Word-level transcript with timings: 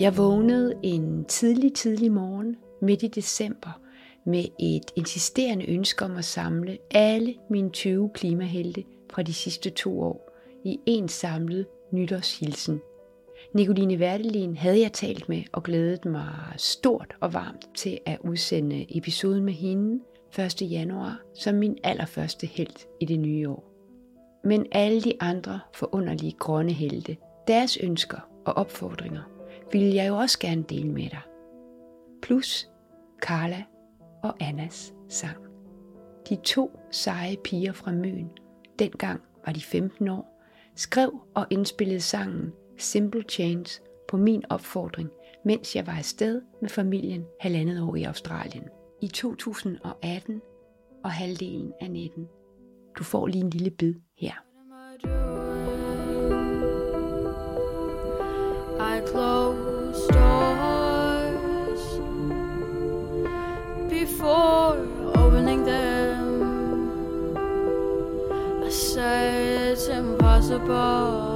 Jeg 0.00 0.16
vågnede 0.16 0.74
en 0.82 1.24
tidlig, 1.24 1.74
tidlig 1.74 2.12
morgen 2.12 2.56
midt 2.82 3.02
i 3.02 3.06
december 3.06 3.80
med 4.26 4.44
et 4.60 4.92
insisterende 4.96 5.70
ønske 5.70 6.04
om 6.04 6.16
at 6.16 6.24
samle 6.24 6.78
alle 6.90 7.34
mine 7.50 7.70
20 7.70 8.10
klimahelte 8.14 8.84
fra 9.12 9.22
de 9.22 9.34
sidste 9.34 9.70
to 9.70 10.00
år 10.00 10.30
i 10.64 10.80
en 10.86 11.08
samlet 11.08 11.66
nytårshilsen. 11.92 12.80
Nicoline 13.54 13.98
Verdelin 13.98 14.56
havde 14.56 14.80
jeg 14.80 14.92
talt 14.92 15.28
med 15.28 15.42
og 15.52 15.62
glædet 15.62 16.04
mig 16.04 16.34
stort 16.56 17.16
og 17.20 17.34
varmt 17.34 17.68
til 17.74 17.98
at 18.06 18.18
udsende 18.24 18.96
episoden 18.96 19.44
med 19.44 19.52
hende 19.52 20.00
1. 20.38 20.62
januar 20.62 21.20
som 21.34 21.54
min 21.54 21.78
allerførste 21.84 22.46
held 22.46 22.86
i 23.00 23.04
det 23.04 23.20
nye 23.20 23.48
år. 23.48 23.72
Men 24.44 24.66
alle 24.72 25.00
de 25.00 25.12
andre 25.20 25.60
forunderlige 25.74 26.32
grønne 26.32 26.72
helte, 26.72 27.16
deres 27.46 27.76
ønsker 27.76 28.28
og 28.44 28.52
opfordringer, 28.52 29.22
ville 29.72 29.94
jeg 29.94 30.08
jo 30.08 30.16
også 30.16 30.38
gerne 30.38 30.62
dele 30.62 30.88
med 30.88 31.10
dig. 31.10 31.20
Plus 32.22 32.68
Carla 33.22 33.64
og 34.22 34.34
Annas 34.40 34.94
sang. 35.08 35.36
De 36.28 36.36
to 36.36 36.78
seje 36.90 37.36
piger 37.44 37.72
fra 37.72 37.92
Møn, 37.92 38.30
dengang 38.78 39.20
var 39.46 39.52
de 39.52 39.60
15 39.60 40.08
år, 40.08 40.42
skrev 40.76 41.20
og 41.34 41.46
indspillede 41.50 42.00
sangen 42.00 42.52
Simple 42.78 43.22
Change 43.28 43.80
på 44.08 44.16
min 44.16 44.44
opfordring, 44.50 45.10
mens 45.44 45.76
jeg 45.76 45.86
var 45.86 45.96
afsted 45.96 46.42
med 46.60 46.68
familien 46.68 47.24
halvandet 47.40 47.82
år 47.82 47.96
i 47.96 48.02
Australien. 48.02 48.64
I 49.02 49.08
2018 49.08 50.40
og 51.04 51.10
halvdelen 51.12 51.72
af 51.80 51.90
19. 51.90 52.28
Du 52.98 53.04
får 53.04 53.26
lige 53.26 53.44
en 53.44 53.50
lille 53.50 53.70
bid 53.70 53.94
her. 54.18 54.32
I 58.78 59.00
close 59.06 60.08
doors 60.12 61.84
before 63.90 64.76
opening 65.14 65.66
them. 65.66 66.42
I 68.66 68.70
say 68.70 69.72
it's 69.72 69.88
impossible. 69.98 71.31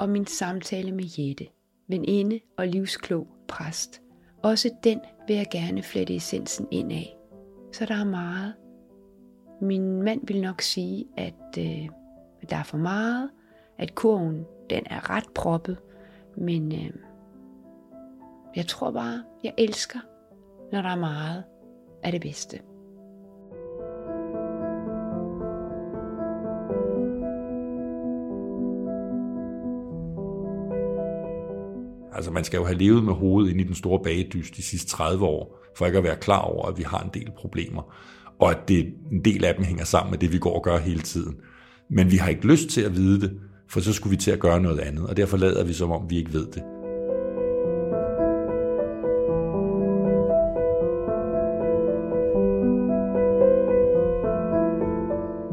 Og 0.00 0.08
min 0.08 0.26
samtale 0.26 0.92
med 0.92 1.04
Jette, 1.18 1.46
veninde 1.88 2.40
og 2.58 2.66
livsklog 2.66 3.26
præst. 3.48 4.02
Også 4.42 4.70
den 4.84 5.00
vil 5.26 5.36
jeg 5.36 5.46
gerne 5.52 5.82
flette 5.82 6.16
essensen 6.16 6.68
ind 6.70 6.92
af. 6.92 7.16
Så 7.72 7.86
der 7.86 7.94
er 7.94 8.04
meget. 8.04 8.54
Min 9.60 10.02
mand 10.02 10.26
vil 10.26 10.40
nok 10.40 10.60
sige, 10.60 11.08
at 11.16 11.58
øh, 11.58 11.88
der 12.50 12.56
er 12.56 12.62
for 12.62 12.76
meget, 12.76 13.30
at 13.78 13.94
kurven 13.94 14.46
den 14.70 14.82
er 14.86 15.10
ret 15.10 15.28
proppet, 15.34 15.78
men 16.36 16.72
øh, 16.72 16.92
jeg 18.56 18.66
tror 18.66 18.90
bare, 18.90 19.22
jeg 19.44 19.54
elsker, 19.58 19.98
når 20.72 20.82
der 20.82 20.88
er 20.88 21.00
meget 21.00 21.44
af 22.02 22.12
det 22.12 22.20
bedste. 22.20 22.60
Altså 32.20 32.30
man 32.30 32.44
skal 32.44 32.58
jo 32.58 32.64
have 32.64 32.78
levet 32.78 33.04
med 33.04 33.12
hovedet 33.12 33.50
ind 33.50 33.60
i 33.60 33.64
den 33.64 33.74
store 33.74 34.00
bagedyst 34.04 34.56
de 34.56 34.62
sidste 34.62 34.90
30 34.90 35.24
år, 35.24 35.58
for 35.76 35.86
ikke 35.86 35.98
at 35.98 36.04
være 36.04 36.16
klar 36.16 36.40
over, 36.40 36.66
at 36.66 36.78
vi 36.78 36.82
har 36.82 37.00
en 37.00 37.10
del 37.14 37.30
problemer, 37.36 37.82
og 38.38 38.50
at 38.50 38.58
det, 38.68 38.94
en 39.12 39.24
del 39.24 39.44
af 39.44 39.54
dem 39.54 39.64
hænger 39.64 39.84
sammen 39.84 40.10
med 40.10 40.18
det, 40.18 40.32
vi 40.32 40.38
går 40.38 40.54
og 40.54 40.62
gør 40.62 40.78
hele 40.78 41.00
tiden. 41.00 41.36
Men 41.90 42.10
vi 42.10 42.16
har 42.16 42.28
ikke 42.28 42.46
lyst 42.46 42.68
til 42.68 42.80
at 42.80 42.96
vide 42.96 43.20
det, 43.20 43.40
for 43.68 43.80
så 43.80 43.92
skulle 43.92 44.10
vi 44.10 44.16
til 44.16 44.30
at 44.30 44.38
gøre 44.38 44.60
noget 44.60 44.78
andet, 44.78 45.06
og 45.06 45.16
derfor 45.16 45.36
lader 45.36 45.64
vi 45.64 45.72
som 45.72 45.90
om, 45.90 46.10
vi 46.10 46.18
ikke 46.18 46.32
ved 46.32 46.46
det. 46.46 46.62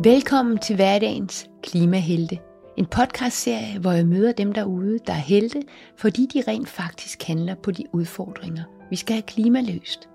Velkommen 0.04 0.58
til 0.58 0.76
hverdagens 0.76 1.50
klimahelte. 1.64 2.47
En 2.78 2.86
podcastserie, 2.86 3.80
hvor 3.80 3.92
jeg 3.92 4.08
møder 4.08 4.32
dem 4.32 4.54
derude, 4.54 5.00
der 5.08 5.14
er 5.14 5.18
helte, 5.18 5.64
fordi 5.96 6.26
de 6.26 6.44
rent 6.48 6.70
faktisk 6.70 7.24
handler 7.24 7.56
på 7.56 7.72
de 7.72 7.84
udfordringer, 7.92 8.64
vi 8.90 8.96
skal 8.96 9.14
have 9.14 9.22
klimaløst. 9.22 10.10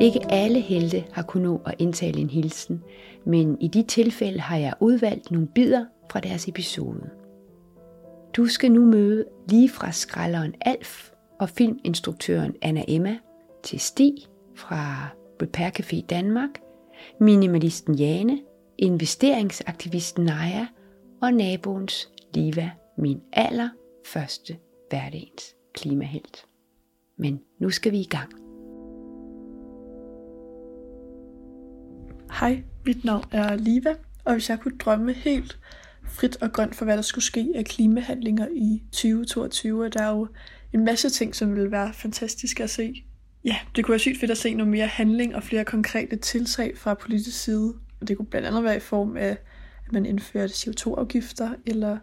Ikke 0.00 0.32
alle 0.32 0.60
helte 0.60 1.04
har 1.12 1.22
kunnet 1.22 1.44
nå 1.44 1.60
at 1.66 1.74
indtale 1.78 2.20
en 2.20 2.30
hilsen, 2.30 2.82
men 3.26 3.60
i 3.60 3.68
de 3.68 3.82
tilfælde 3.82 4.40
har 4.40 4.56
jeg 4.56 4.74
udvalgt 4.80 5.30
nogle 5.30 5.48
bidder 5.54 5.84
fra 6.10 6.20
deres 6.20 6.48
episode. 6.48 7.10
Du 8.36 8.46
skal 8.46 8.72
nu 8.72 8.84
møde 8.84 9.24
lige 9.48 9.68
fra 9.68 9.92
skralderen 9.92 10.54
Alf 10.60 11.10
og 11.40 11.48
filminstruktøren 11.48 12.54
Anna 12.62 12.84
Emma 12.88 13.18
til 13.62 13.80
Stig 13.80 14.14
fra 14.56 15.08
Repair 15.42 15.70
Café 15.70 16.06
Danmark, 16.06 16.50
minimalisten 17.20 17.94
Jane 17.94 18.38
investeringsaktivisten 18.78 20.24
Naja 20.24 20.66
og 21.22 21.32
naboens 21.32 22.10
Liva, 22.34 22.70
min 22.98 23.20
aller 23.32 23.68
første 24.06 24.56
hverdagens 24.88 25.54
klimahelt. 25.74 26.46
Men 27.18 27.40
nu 27.60 27.70
skal 27.70 27.92
vi 27.92 27.98
i 27.98 28.08
gang. 28.10 28.32
Hej, 32.40 32.62
mit 32.86 33.04
navn 33.04 33.24
er 33.32 33.56
Liva, 33.56 33.94
og 34.24 34.32
hvis 34.32 34.50
jeg 34.50 34.60
kunne 34.60 34.78
drømme 34.78 35.12
helt 35.12 35.58
frit 36.04 36.42
og 36.42 36.52
grønt 36.52 36.74
for, 36.74 36.84
hvad 36.84 36.96
der 36.96 37.02
skulle 37.02 37.24
ske 37.24 37.52
af 37.54 37.64
klimahandlinger 37.64 38.48
i 38.54 38.82
2022, 38.92 39.88
der 39.88 40.02
er 40.02 40.10
jo 40.10 40.28
en 40.72 40.84
masse 40.84 41.10
ting, 41.10 41.34
som 41.34 41.54
ville 41.54 41.70
være 41.70 41.92
fantastiske 41.92 42.62
at 42.62 42.70
se. 42.70 43.04
Ja, 43.44 43.56
det 43.76 43.84
kunne 43.84 43.92
være 43.92 43.98
sygt 43.98 44.20
fedt 44.20 44.30
at 44.30 44.38
se 44.38 44.54
noget 44.54 44.70
mere 44.70 44.86
handling 44.86 45.34
og 45.34 45.42
flere 45.42 45.64
konkrete 45.64 46.16
tiltag 46.16 46.78
fra 46.78 46.94
politisk 46.94 47.44
side 47.44 47.74
og 48.04 48.08
det 48.08 48.16
kunne 48.16 48.26
blandt 48.26 48.46
andet 48.46 48.64
være 48.64 48.76
i 48.76 48.80
form 48.80 49.16
af, 49.16 49.38
at 49.86 49.92
man 49.92 50.06
indførte 50.06 50.52
CO2-afgifter, 50.52 51.50
eller 51.66 51.98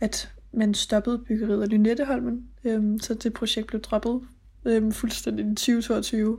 at 0.00 0.32
man 0.52 0.74
stoppede 0.74 1.18
byggeriet 1.18 1.62
af 1.62 1.68
Lynetteholmen, 1.68 2.48
øhm, 2.64 3.00
så 3.00 3.14
det 3.14 3.32
projekt 3.32 3.66
blev 3.66 3.80
droppet 3.80 4.20
øhm, 4.64 4.92
fuldstændig 4.92 5.46
i 5.46 5.48
2022. 5.48 6.38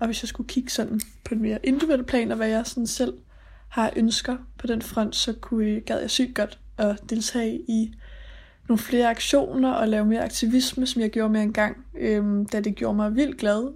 Og 0.00 0.06
hvis 0.06 0.22
jeg 0.22 0.28
skulle 0.28 0.48
kigge 0.48 0.70
sådan 0.70 1.00
på 1.24 1.34
en 1.34 1.42
mere 1.42 1.58
individuel 1.62 2.04
plan, 2.04 2.30
og 2.30 2.36
hvad 2.36 2.48
jeg 2.48 2.66
sådan 2.66 2.86
selv 2.86 3.14
har 3.68 3.92
ønsker 3.96 4.36
på 4.58 4.66
den 4.66 4.82
front, 4.82 5.16
så 5.16 5.32
kunne, 5.32 5.80
gad 5.80 6.00
jeg 6.00 6.10
sygt 6.10 6.34
godt 6.34 6.58
at 6.78 7.10
deltage 7.10 7.60
i 7.68 7.94
nogle 8.68 8.78
flere 8.78 9.10
aktioner 9.10 9.70
og 9.72 9.88
lave 9.88 10.06
mere 10.06 10.24
aktivisme, 10.24 10.86
som 10.86 11.02
jeg 11.02 11.10
gjorde 11.10 11.32
mere 11.32 11.42
engang, 11.42 11.76
øhm, 11.98 12.46
da 12.46 12.60
det 12.60 12.74
gjorde 12.74 12.96
mig 12.96 13.16
vildt 13.16 13.38
glad. 13.38 13.72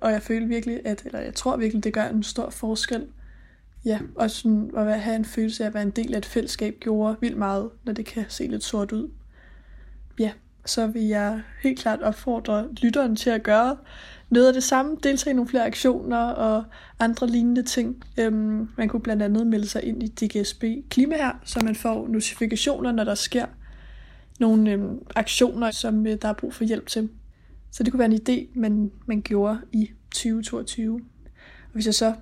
Og 0.00 0.12
jeg 0.12 0.22
følte 0.22 0.46
virkelig, 0.46 0.80
at, 0.84 1.02
eller 1.04 1.20
jeg 1.20 1.34
tror 1.34 1.56
virkelig, 1.56 1.84
det 1.84 1.92
gør 1.92 2.04
en 2.04 2.22
stor 2.22 2.50
forskel 2.50 3.06
Ja, 3.84 3.98
og 4.14 4.30
sådan 4.30 4.70
at 4.76 5.00
have 5.00 5.16
en 5.16 5.24
følelse 5.24 5.62
af 5.64 5.66
at 5.66 5.74
være 5.74 5.82
en 5.82 5.90
del 5.90 6.14
af 6.14 6.18
et 6.18 6.26
fællesskab 6.26 6.76
gjorde 6.80 7.16
vildt 7.20 7.36
meget, 7.36 7.70
når 7.84 7.92
det 7.92 8.06
kan 8.06 8.24
se 8.28 8.46
lidt 8.46 8.64
sort 8.64 8.92
ud. 8.92 9.10
Ja, 10.18 10.30
så 10.66 10.86
vil 10.86 11.02
jeg 11.02 11.42
helt 11.62 11.78
klart 11.78 12.02
opfordre 12.02 12.68
lytteren 12.82 13.16
til 13.16 13.30
at 13.30 13.42
gøre 13.42 13.76
noget 14.30 14.46
af 14.46 14.52
det 14.52 14.62
samme, 14.62 14.96
deltage 15.02 15.30
i 15.30 15.34
nogle 15.34 15.48
flere 15.48 15.66
aktioner 15.66 16.18
og 16.18 16.64
andre 16.98 17.26
lignende 17.26 17.62
ting. 17.62 18.04
Øhm, 18.18 18.68
man 18.76 18.88
kunne 18.88 19.02
blandt 19.02 19.22
andet 19.22 19.46
melde 19.46 19.66
sig 19.66 19.84
ind 19.84 20.02
i 20.02 20.06
DGSB 20.06 20.64
Klima 20.90 21.16
her, 21.16 21.32
så 21.44 21.60
man 21.64 21.74
får 21.74 22.08
notifikationer, 22.08 22.92
når 22.92 23.04
der 23.04 23.14
sker 23.14 23.46
nogle 24.40 24.70
øhm, 24.70 24.98
aktioner, 25.16 25.70
som 25.70 26.06
øh, 26.06 26.18
der 26.22 26.28
er 26.28 26.32
brug 26.32 26.54
for 26.54 26.64
hjælp 26.64 26.86
til. 26.86 27.08
Så 27.70 27.82
det 27.82 27.92
kunne 27.92 27.98
være 27.98 28.12
en 28.12 28.20
idé, 28.28 28.58
man, 28.58 28.90
man 29.06 29.22
gjorde 29.22 29.58
i 29.72 29.90
2022. 30.10 30.94
Og 30.94 31.00
hvis 31.72 31.86
jeg 31.86 31.94
så 31.94 32.14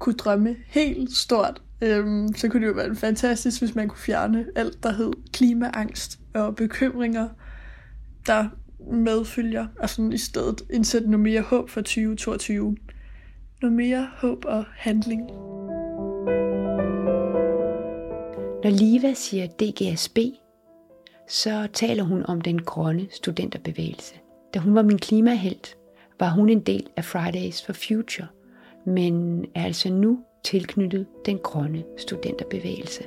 kunne 0.00 0.14
drømme 0.14 0.56
helt 0.66 1.12
stort, 1.12 1.62
øhm, 1.82 2.28
så 2.36 2.48
kunne 2.48 2.62
det 2.62 2.68
jo 2.68 2.76
være 2.76 2.94
fantastisk, 2.94 3.60
hvis 3.60 3.74
man 3.74 3.88
kunne 3.88 3.98
fjerne 3.98 4.46
alt, 4.56 4.82
der 4.82 4.92
hed 4.92 5.12
klimaangst 5.32 6.18
og 6.34 6.56
bekymringer, 6.56 7.28
der 8.26 8.48
medfølger, 8.92 9.66
og 9.78 9.90
sådan 9.90 10.12
i 10.12 10.18
stedet 10.18 10.62
indsætte 10.70 11.10
noget 11.10 11.22
mere 11.22 11.40
håb 11.40 11.70
for 11.70 11.80
2022. 11.80 12.76
Noget 13.62 13.76
mere 13.76 14.08
håb 14.16 14.44
og 14.44 14.64
handling. 14.76 15.20
Når 18.64 18.70
Liva 18.70 19.14
siger 19.14 19.46
DGSB, 19.46 20.18
så 21.28 21.68
taler 21.72 22.02
hun 22.02 22.26
om 22.26 22.40
den 22.40 22.62
grønne 22.62 23.06
studenterbevægelse. 23.10 24.14
Da 24.54 24.58
hun 24.58 24.74
var 24.74 24.82
min 24.82 24.98
klimahelt, 24.98 25.76
var 26.20 26.30
hun 26.30 26.48
en 26.48 26.60
del 26.60 26.86
af 26.96 27.04
Fridays 27.04 27.66
for 27.66 27.72
Future, 27.72 28.26
men 28.86 29.46
er 29.54 29.64
altså 29.64 29.92
nu 29.92 30.24
tilknyttet 30.44 31.06
den 31.26 31.38
grønne 31.38 31.84
studenterbevægelse. 31.98 33.04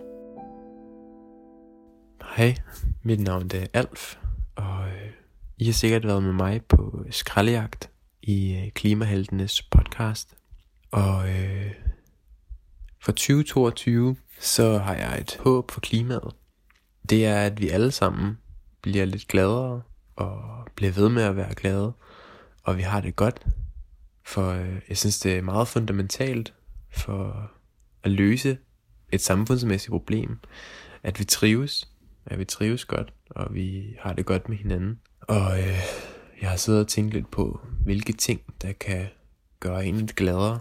Hej, 2.35 2.55
mit 3.03 3.19
navn 3.19 3.49
er 3.53 3.65
Alf, 3.73 4.15
og 4.55 4.87
øh, 4.87 5.11
I 5.57 5.65
har 5.65 5.73
sikkert 5.73 6.07
været 6.07 6.23
med 6.23 6.33
mig 6.33 6.61
på 6.65 7.05
skraldejagt 7.09 7.89
i 8.21 8.55
øh, 8.55 8.71
Klimaheltenes 8.71 9.61
podcast. 9.61 10.35
Og 10.91 11.29
øh, 11.29 11.71
for 13.01 13.11
2022, 13.11 14.15
så 14.39 14.77
har 14.77 14.95
jeg 14.95 15.19
et 15.19 15.37
håb 15.39 15.71
for 15.71 15.81
klimaet. 15.81 16.33
Det 17.09 17.25
er, 17.25 17.41
at 17.41 17.61
vi 17.61 17.69
alle 17.69 17.91
sammen 17.91 18.37
bliver 18.81 19.05
lidt 19.05 19.27
gladere 19.27 19.81
og 20.15 20.67
bliver 20.75 20.91
ved 20.91 21.09
med 21.09 21.23
at 21.23 21.35
være 21.35 21.55
glade, 21.55 21.93
og 22.63 22.77
vi 22.77 22.81
har 22.81 23.01
det 23.01 23.15
godt. 23.15 23.45
For 24.25 24.49
øh, 24.49 24.79
jeg 24.89 24.97
synes, 24.97 25.19
det 25.19 25.37
er 25.37 25.41
meget 25.41 25.67
fundamentalt 25.67 26.53
for 26.89 27.51
at 28.03 28.11
løse 28.11 28.57
et 29.11 29.21
samfundsmæssigt 29.21 29.91
problem, 29.91 30.39
at 31.03 31.19
vi 31.19 31.23
trives, 31.23 31.89
at 32.25 32.39
vi 32.39 32.45
trives 32.45 32.85
godt, 32.85 33.13
og 33.29 33.53
vi 33.53 33.95
har 33.99 34.13
det 34.13 34.25
godt 34.25 34.49
med 34.49 34.57
hinanden. 34.57 34.99
Og 35.21 35.59
øh, 35.59 35.79
jeg 36.41 36.49
har 36.49 36.57
siddet 36.57 36.81
og 36.81 36.87
tænkt 36.87 37.13
lidt 37.13 37.31
på, 37.31 37.59
hvilke 37.83 38.13
ting, 38.13 38.41
der 38.61 38.71
kan 38.71 39.07
gøre 39.59 39.85
en 39.85 39.97
lidt 39.97 40.15
gladere 40.15 40.59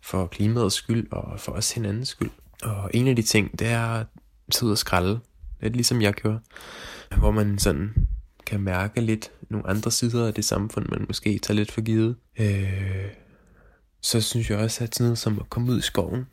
for 0.00 0.26
klimaets 0.26 0.74
skyld 0.74 1.12
og 1.12 1.40
for 1.40 1.52
os 1.52 1.72
hinandens 1.72 2.08
skyld. 2.08 2.30
Og 2.62 2.90
en 2.94 3.08
af 3.08 3.16
de 3.16 3.22
ting, 3.22 3.58
det 3.58 3.68
er 3.68 3.86
at 3.86 4.06
sidde 4.50 4.72
og 4.72 4.78
skralde. 4.78 5.20
Lidt 5.60 5.76
ligesom 5.76 6.02
jeg 6.02 6.14
gjorde. 6.14 6.40
Hvor 7.18 7.30
man 7.30 7.58
sådan 7.58 8.08
kan 8.52 8.60
mærke 8.60 9.00
lidt 9.00 9.32
nogle 9.50 9.66
andre 9.66 9.90
sider 9.90 10.26
af 10.26 10.34
det 10.34 10.44
samfund, 10.44 10.88
man 10.88 11.04
måske 11.08 11.38
tager 11.38 11.56
lidt 11.56 11.72
for 11.72 11.80
givet. 11.80 12.16
Øh, 12.40 13.08
så 14.00 14.20
synes 14.20 14.50
jeg 14.50 14.58
også, 14.58 14.84
at 14.84 14.94
sådan 14.94 15.04
noget 15.04 15.18
som 15.18 15.38
at 15.40 15.50
komme 15.50 15.72
ud 15.72 15.78
i 15.78 15.82
skoven, 15.82 16.26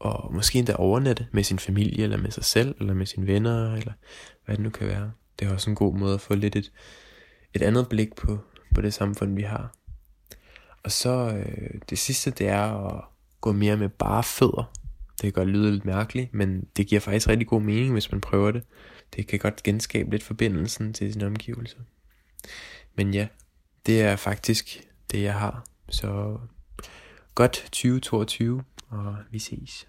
og 0.00 0.34
måske 0.34 0.58
endda 0.58 0.74
overnatte 0.74 1.26
med 1.32 1.42
sin 1.42 1.58
familie, 1.58 2.02
eller 2.04 2.16
med 2.16 2.30
sig 2.30 2.44
selv, 2.44 2.74
eller 2.80 2.94
med 2.94 3.06
sine 3.06 3.26
venner, 3.26 3.74
eller 3.74 3.92
hvad 4.44 4.56
det 4.56 4.64
nu 4.64 4.70
kan 4.70 4.86
være. 4.86 5.12
Det 5.38 5.48
er 5.48 5.52
også 5.52 5.70
en 5.70 5.76
god 5.76 5.94
måde 5.94 6.14
at 6.14 6.20
få 6.20 6.34
lidt 6.34 6.56
et, 6.56 6.72
et 7.54 7.62
andet 7.62 7.88
blik 7.88 8.16
på, 8.16 8.38
på 8.74 8.80
det 8.80 8.94
samfund, 8.94 9.34
vi 9.34 9.42
har. 9.42 9.74
Og 10.84 10.92
så 10.92 11.28
øh, 11.36 11.80
det 11.90 11.98
sidste, 11.98 12.30
det 12.30 12.48
er 12.48 12.86
at 12.86 13.04
gå 13.40 13.52
mere 13.52 13.76
med 13.76 13.88
bare 13.88 14.22
fødder. 14.22 14.72
Det 15.10 15.22
kan 15.22 15.32
godt 15.32 15.48
lyde 15.48 15.72
lidt 15.72 15.84
mærkeligt, 15.84 16.34
men 16.34 16.64
det 16.76 16.86
giver 16.86 17.00
faktisk 17.00 17.28
rigtig 17.28 17.48
god 17.48 17.60
mening, 17.60 17.92
hvis 17.92 18.12
man 18.12 18.20
prøver 18.20 18.50
det. 18.50 18.62
Det 19.16 19.26
kan 19.26 19.38
godt 19.38 19.62
genskabe 19.62 20.10
lidt 20.10 20.22
forbindelsen 20.22 20.92
til 20.92 21.12
sin 21.12 21.22
omgivelse. 21.22 21.76
Men 22.94 23.14
ja, 23.14 23.28
det 23.86 24.02
er 24.02 24.16
faktisk 24.16 24.88
det, 25.10 25.22
jeg 25.22 25.34
har. 25.34 25.64
Så 25.88 26.38
godt 27.34 27.52
2022, 27.52 28.62
og 28.88 29.16
vi 29.30 29.38
ses. 29.38 29.88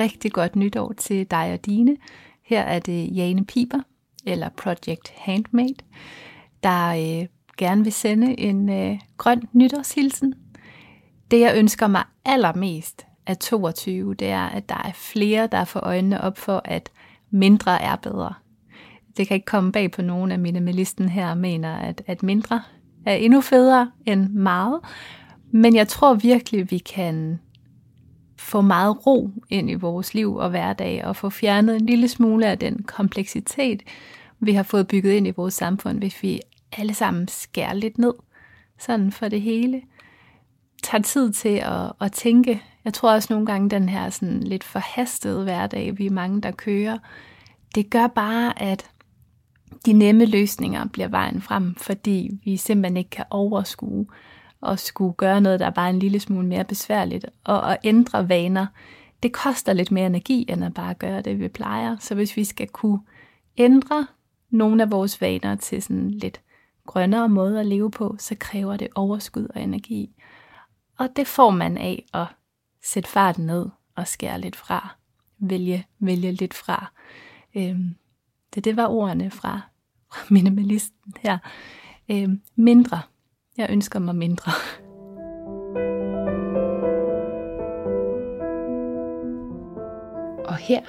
Rigtig 0.00 0.32
godt 0.32 0.56
nytår 0.56 0.92
til 0.92 1.30
dig 1.30 1.52
og 1.52 1.66
dine. 1.66 1.96
Her 2.42 2.62
er 2.62 2.78
det 2.78 3.16
Jane 3.16 3.46
Piper, 3.46 3.80
eller 4.26 4.48
Project 4.48 5.12
Handmade, 5.16 5.84
der 6.62 6.88
øh, 6.88 7.28
gerne 7.58 7.84
vil 7.84 7.92
sende 7.92 8.40
en 8.40 8.68
øh, 8.68 8.98
grøn 9.18 9.48
nytårshilsen. 9.52 10.34
Det 11.30 11.40
jeg 11.40 11.58
ønsker 11.58 11.86
mig 11.86 12.04
allermest 12.24 13.06
af 13.26 13.36
22, 13.36 14.14
det 14.14 14.28
er, 14.28 14.46
at 14.46 14.68
der 14.68 14.82
er 14.84 14.92
flere, 14.94 15.46
der 15.46 15.64
får 15.64 15.80
øjnene 15.80 16.20
op 16.20 16.38
for, 16.38 16.62
at 16.64 16.90
mindre 17.30 17.82
er 17.82 17.96
bedre. 17.96 18.34
Det 19.16 19.28
kan 19.28 19.34
ikke 19.34 19.46
komme 19.46 19.72
bag 19.72 19.90
på 19.90 20.02
nogen 20.02 20.32
af 20.32 20.38
minimalisten 20.38 21.08
her, 21.08 21.34
mener, 21.34 21.76
at, 21.76 22.02
at 22.06 22.22
mindre 22.22 22.62
er 23.06 23.14
endnu 23.14 23.40
federe 23.40 23.90
end 24.06 24.28
meget. 24.28 24.80
Men 25.50 25.74
jeg 25.74 25.88
tror 25.88 26.14
virkelig, 26.14 26.70
vi 26.70 26.78
kan 26.78 27.40
få 28.38 28.60
meget 28.60 29.06
ro 29.06 29.30
ind 29.50 29.70
i 29.70 29.74
vores 29.74 30.14
liv 30.14 30.36
og 30.36 30.50
hverdag, 30.50 31.04
og 31.04 31.16
få 31.16 31.30
fjernet 31.30 31.76
en 31.76 31.86
lille 31.86 32.08
smule 32.08 32.46
af 32.46 32.58
den 32.58 32.82
kompleksitet, 32.82 33.82
vi 34.40 34.52
har 34.52 34.62
fået 34.62 34.88
bygget 34.88 35.12
ind 35.12 35.26
i 35.26 35.32
vores 35.36 35.54
samfund, 35.54 35.98
hvis 35.98 36.22
vi 36.22 36.40
alle 36.72 36.94
sammen 36.94 37.28
skærer 37.28 37.74
lidt 37.74 37.98
ned, 37.98 38.14
sådan 38.78 39.12
for 39.12 39.28
det 39.28 39.40
hele. 39.40 39.82
Tager 40.82 41.02
tid 41.02 41.32
til 41.32 41.56
at, 41.56 41.92
at 42.00 42.12
tænke. 42.12 42.62
Jeg 42.84 42.94
tror 42.94 43.12
også 43.12 43.32
nogle 43.32 43.46
gange, 43.46 43.70
den 43.70 43.88
her 43.88 44.10
sådan 44.10 44.40
lidt 44.40 44.64
forhastede 44.64 45.42
hverdag, 45.42 45.98
vi 45.98 46.06
er 46.06 46.10
mange, 46.10 46.40
der 46.40 46.50
kører, 46.50 46.98
det 47.74 47.90
gør 47.90 48.06
bare, 48.06 48.62
at 48.62 48.90
de 49.86 49.92
nemme 49.92 50.24
løsninger 50.24 50.86
bliver 50.86 51.08
vejen 51.08 51.42
frem, 51.42 51.74
fordi 51.74 52.30
vi 52.44 52.56
simpelthen 52.56 52.96
ikke 52.96 53.10
kan 53.10 53.24
overskue 53.30 54.06
og 54.60 54.78
skulle 54.78 55.14
gøre 55.14 55.40
noget, 55.40 55.60
der 55.60 55.66
er 55.66 55.70
bare 55.70 55.90
en 55.90 55.98
lille 55.98 56.20
smule 56.20 56.46
mere 56.46 56.64
besværligt. 56.64 57.26
Og 57.44 57.72
at 57.72 57.78
ændre 57.84 58.28
vaner, 58.28 58.66
det 59.22 59.32
koster 59.32 59.72
lidt 59.72 59.90
mere 59.90 60.06
energi, 60.06 60.46
end 60.48 60.64
at 60.64 60.74
bare 60.74 60.94
gøre 60.94 61.22
det, 61.22 61.38
vi 61.38 61.48
plejer. 61.48 61.96
Så 62.00 62.14
hvis 62.14 62.36
vi 62.36 62.44
skal 62.44 62.68
kunne 62.68 63.00
ændre 63.56 64.06
nogle 64.50 64.82
af 64.82 64.90
vores 64.90 65.20
vaner 65.20 65.54
til 65.54 65.82
sådan 65.82 66.10
lidt 66.10 66.40
grønnere 66.86 67.28
måde 67.28 67.60
at 67.60 67.66
leve 67.66 67.90
på, 67.90 68.16
så 68.18 68.34
kræver 68.38 68.76
det 68.76 68.88
overskud 68.94 69.46
og 69.54 69.62
energi. 69.62 70.10
Og 70.98 71.08
det 71.16 71.26
får 71.26 71.50
man 71.50 71.78
af 71.78 72.04
at 72.14 72.26
sætte 72.84 73.08
farten 73.08 73.46
ned 73.46 73.66
og 73.94 74.08
skære 74.08 74.40
lidt 74.40 74.56
fra. 74.56 74.96
Vælge, 75.38 75.86
vælge 75.98 76.32
lidt 76.32 76.54
fra. 76.54 76.92
Øhm, 77.54 77.94
det, 78.54 78.64
det 78.64 78.76
var 78.76 78.86
ordene 78.86 79.30
fra 79.30 79.60
minimalisten 80.30 81.14
her. 81.20 81.38
Øhm, 82.10 82.42
mindre. 82.56 83.00
Jeg 83.56 83.66
ønsker 83.70 83.98
mig 83.98 84.16
mindre. 84.16 84.52
Og 90.44 90.56
her 90.56 90.80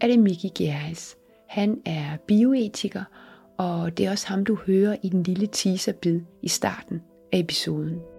er 0.00 0.06
det 0.06 0.18
Miki 0.18 0.48
Gjerris. 0.54 1.16
Han 1.48 1.82
er 1.86 2.16
bioetiker, 2.16 3.04
og 3.58 3.98
det 3.98 4.06
er 4.06 4.10
også 4.10 4.28
ham, 4.28 4.44
du 4.44 4.54
hører 4.54 4.96
i 5.02 5.08
den 5.08 5.22
lille 5.22 5.46
teaserbid 5.46 6.20
i 6.42 6.48
starten 6.48 7.02
af 7.32 7.38
episoden. 7.38 8.13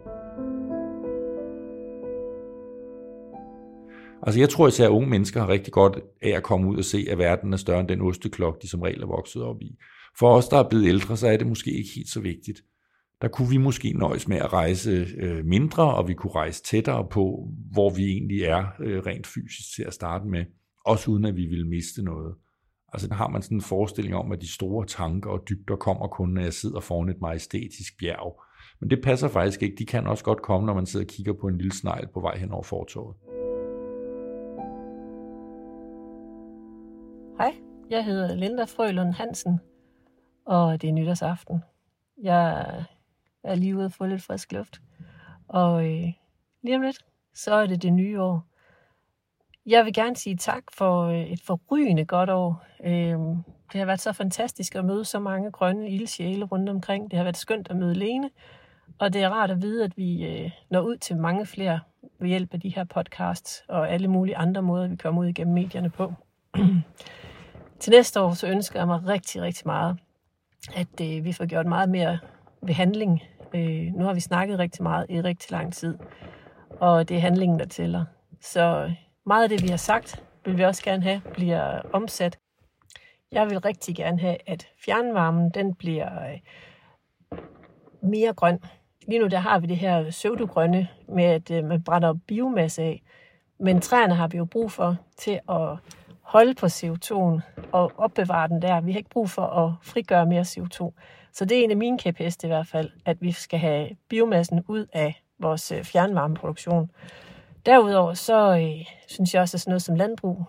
Altså 4.26 4.40
jeg 4.40 4.50
tror 4.50 4.68
især, 4.68 4.86
at 4.86 4.92
unge 4.92 5.10
mennesker 5.10 5.40
har 5.40 5.50
rigtig 5.50 5.74
godt 5.74 6.00
af 6.22 6.30
at 6.30 6.44
komme 6.44 6.68
ud 6.68 6.78
og 6.78 6.84
se, 6.84 7.06
at 7.10 7.18
verden 7.18 7.54
er 7.54 7.58
større 7.58 7.80
end 7.80 7.88
den 7.88 8.02
osteklok, 8.02 8.62
de 8.62 8.70
som 8.70 8.82
regel 8.82 9.02
er 9.02 9.08
vokset 9.08 9.44
op 9.44 9.62
i. 9.62 9.78
For 10.20 10.36
os, 10.36 10.48
der 10.48 10.58
er 10.58 10.70
blevet 10.70 10.88
ældre, 10.88 11.18
så 11.18 11.28
er 11.28 11.38
det 11.38 11.48
måske 11.48 11.72
ikke 11.72 11.90
helt 11.96 12.10
så 12.10 12.20
vigtigt. 12.20 12.62
Der 13.22 13.28
kunne 13.28 13.50
vi 13.50 13.58
måske 13.58 13.94
nøjes 13.94 14.28
med 14.28 14.38
at 14.38 14.54
rejse 14.54 15.08
øh, 15.18 15.46
mindre, 15.46 15.96
og 15.96 16.08
vi 16.08 16.14
kunne 16.14 16.36
rejse 16.36 16.64
tættere 16.64 17.08
på, 17.12 17.50
hvor 17.72 17.90
vi 17.90 18.04
egentlig 18.04 18.42
er 18.42 18.66
øh, 18.80 19.00
rent 19.06 19.28
fysisk 19.28 19.76
til 19.76 19.84
at 19.84 19.94
starte 19.94 20.26
med. 20.28 20.46
Også 20.86 21.12
uden 21.12 21.26
at 21.26 21.36
vi 21.36 21.46
ville 21.46 21.68
miste 21.68 22.04
noget. 22.04 22.36
Altså 22.94 23.14
har 23.14 23.28
man 23.28 23.42
sådan 23.42 23.58
en 23.58 23.62
forestilling 23.62 24.16
om, 24.16 24.32
at 24.32 24.42
de 24.42 24.54
store 24.54 24.86
tanker 24.86 25.30
og 25.30 25.44
dybder 25.50 25.76
kommer 25.76 26.08
kun, 26.08 26.30
når 26.30 26.42
jeg 26.42 26.54
sidder 26.54 26.80
foran 26.80 27.10
et 27.10 27.22
majestætisk 27.22 28.00
bjerg. 28.00 28.42
Men 28.82 28.90
det 28.90 29.02
passer 29.04 29.28
faktisk 29.28 29.64
ikke. 29.64 29.76
De 29.78 29.86
kan 29.86 30.08
også 30.08 30.24
godt 30.24 30.42
komme, 30.42 30.66
når 30.66 30.74
man 30.74 30.86
sidder 30.86 31.06
og 31.06 31.10
kigger 31.10 31.34
på 31.34 31.48
en 31.48 31.58
lille 31.58 31.74
snegl 31.74 32.08
på 32.14 32.20
vej 32.20 32.38
hen 32.38 32.52
over 32.52 32.64
fortoget. 32.64 33.16
Jeg 37.90 38.06
hedder 38.06 38.36
Linda 38.36 38.64
Frølund 38.64 39.14
Hansen, 39.14 39.60
og 40.46 40.82
det 40.82 40.90
er 40.90 40.94
nytårsaften. 40.94 41.64
Jeg 42.22 42.66
er 43.44 43.56
lige 43.56 43.76
ude 43.76 43.86
at 43.86 43.94
få 43.94 44.06
lidt 44.06 44.22
frisk 44.22 44.52
luft, 44.52 44.82
og 45.48 45.86
øh, 45.86 46.14
lige 46.62 46.76
om 46.76 46.82
lidt, 46.82 47.06
så 47.34 47.54
er 47.54 47.66
det 47.66 47.82
det 47.82 47.94
nye 47.94 48.22
år. 48.22 48.46
Jeg 49.66 49.86
vil 49.86 49.94
gerne 49.94 50.16
sige 50.16 50.38
tak 50.38 50.64
for 50.74 51.04
øh, 51.04 51.22
et 51.22 51.42
forrygende 51.42 52.06
godt 52.06 52.30
år. 52.30 52.66
Øh, 52.84 53.20
det 53.72 53.80
har 53.80 53.86
været 53.86 54.02
så 54.02 54.14
fantastisk 54.14 54.76
at 54.76 54.86
møde 54.86 55.06
så 55.06 55.20
mange 55.20 55.52
grønne 55.52 55.90
ildsjæle 55.90 56.46
rundt 56.46 56.70
omkring. 56.70 57.12
Det 57.12 57.18
har 57.18 57.24
været 57.24 57.38
skønt 57.38 57.68
at 57.70 57.76
møde 57.76 57.94
Lene, 57.94 58.30
og 59.00 59.14
det 59.14 59.24
er 59.24 59.30
rart 59.30 59.52
at 59.52 59.62
vide, 59.62 59.84
at 59.84 59.98
vi 59.98 60.26
øh, 60.26 60.52
når 60.70 60.82
ud 60.82 60.98
til 60.98 61.18
mange 61.18 61.46
flere 61.46 61.80
ved 62.20 62.28
hjælp 62.28 62.54
af 62.54 62.60
de 62.60 62.70
her 62.70 62.84
podcasts 62.84 63.64
og 63.68 63.90
alle 63.90 64.08
mulige 64.08 64.38
andre 64.38 64.62
måder, 64.62 64.88
vi 64.88 64.96
kommer 64.96 65.22
ud 65.22 65.28
igennem 65.28 65.54
medierne 65.54 65.90
på 65.90 66.14
til 67.80 67.92
næste 67.92 68.22
år 68.22 68.34
så 68.34 68.48
ønsker 68.48 68.80
jeg 68.80 68.88
mig 68.88 69.08
rigtig, 69.08 69.42
rigtig 69.42 69.68
meget, 69.68 69.98
at 70.76 71.02
øh, 71.02 71.24
vi 71.24 71.34
får 71.34 71.46
gjort 71.46 71.66
meget 71.66 71.90
mere 71.90 72.20
ved 72.62 72.74
handling. 72.74 73.24
Øh, 73.56 73.94
nu 73.96 74.06
har 74.06 74.14
vi 74.14 74.20
snakket 74.20 74.60
rigtig 74.60 74.84
meget 74.84 75.06
i 75.10 75.22
rigtig 75.22 75.52
lang 75.52 75.74
tid, 75.74 75.98
og 76.70 77.10
det 77.10 77.18
er 77.18 77.22
handlingen, 77.22 77.60
der 77.60 77.66
tæller. 77.66 78.06
Så 78.42 78.84
øh, 78.84 78.92
meget 79.26 79.44
af 79.44 79.50
det, 79.50 79.64
vi 79.64 79.68
har 79.68 79.78
sagt, 79.78 80.24
vil 80.46 80.58
vi 80.58 80.64
også 80.64 80.84
gerne 80.84 81.04
have, 81.04 81.22
bliver 81.34 81.82
omsat. 81.94 82.40
Jeg 83.32 83.50
vil 83.50 83.60
rigtig 83.60 83.96
gerne 83.96 84.20
have, 84.20 84.38
at 84.46 84.68
fjernvarmen 84.86 85.50
den 85.50 85.76
bliver 85.76 86.30
øh, 86.32 86.40
mere 88.02 88.34
grøn. 88.34 88.60
Lige 89.08 89.20
nu 89.20 89.28
der 89.28 89.38
har 89.38 89.60
vi 89.60 89.68
det 89.68 89.78
her 89.78 90.10
pseudogrønne 90.10 90.88
med, 91.10 91.24
at 91.24 91.52
øh, 91.52 91.66
man 91.66 91.84
brænder 91.84 92.14
biomasse 92.28 92.82
af. 92.82 93.02
Men 93.60 93.82
træerne 93.82 94.16
har 94.16 94.28
vi 94.28 94.38
jo 94.38 94.46
brug 94.46 94.72
for 94.72 94.98
til 95.18 95.40
at 95.50 95.78
holde 96.26 96.54
på 96.54 96.66
CO2'en 96.66 97.42
og 97.72 97.92
opbevare 97.98 98.48
den 98.48 98.62
der. 98.62 98.82
Vi 98.82 98.92
har 98.92 98.98
ikke 98.98 99.10
brug 99.10 99.30
for 99.30 99.42
at 99.42 99.74
frigøre 99.82 100.26
mere 100.26 100.42
CO2. 100.42 100.92
Så 101.34 101.46
det 101.46 101.60
er 101.60 101.64
en 101.64 101.72
af 101.72 101.78
mine 101.78 101.98
KPS 101.98 102.44
i 102.44 102.48
hvert 102.48 102.68
fald, 102.68 102.90
at 103.06 103.18
vi 103.22 103.32
skal 103.32 103.60
have 103.60 103.90
biomassen 104.10 104.64
ud 104.68 104.86
af 104.94 105.24
vores 105.40 105.72
øh, 105.72 105.84
fjernvarmeproduktion. 105.84 106.92
Derudover 107.66 108.14
så 108.14 108.58
øh, 108.58 108.86
synes 109.08 109.34
jeg 109.34 109.42
også, 109.42 109.58
at 109.58 109.62
sådan 109.62 109.72
noget 109.72 109.82
som 109.82 109.96
landbrug, 109.96 110.46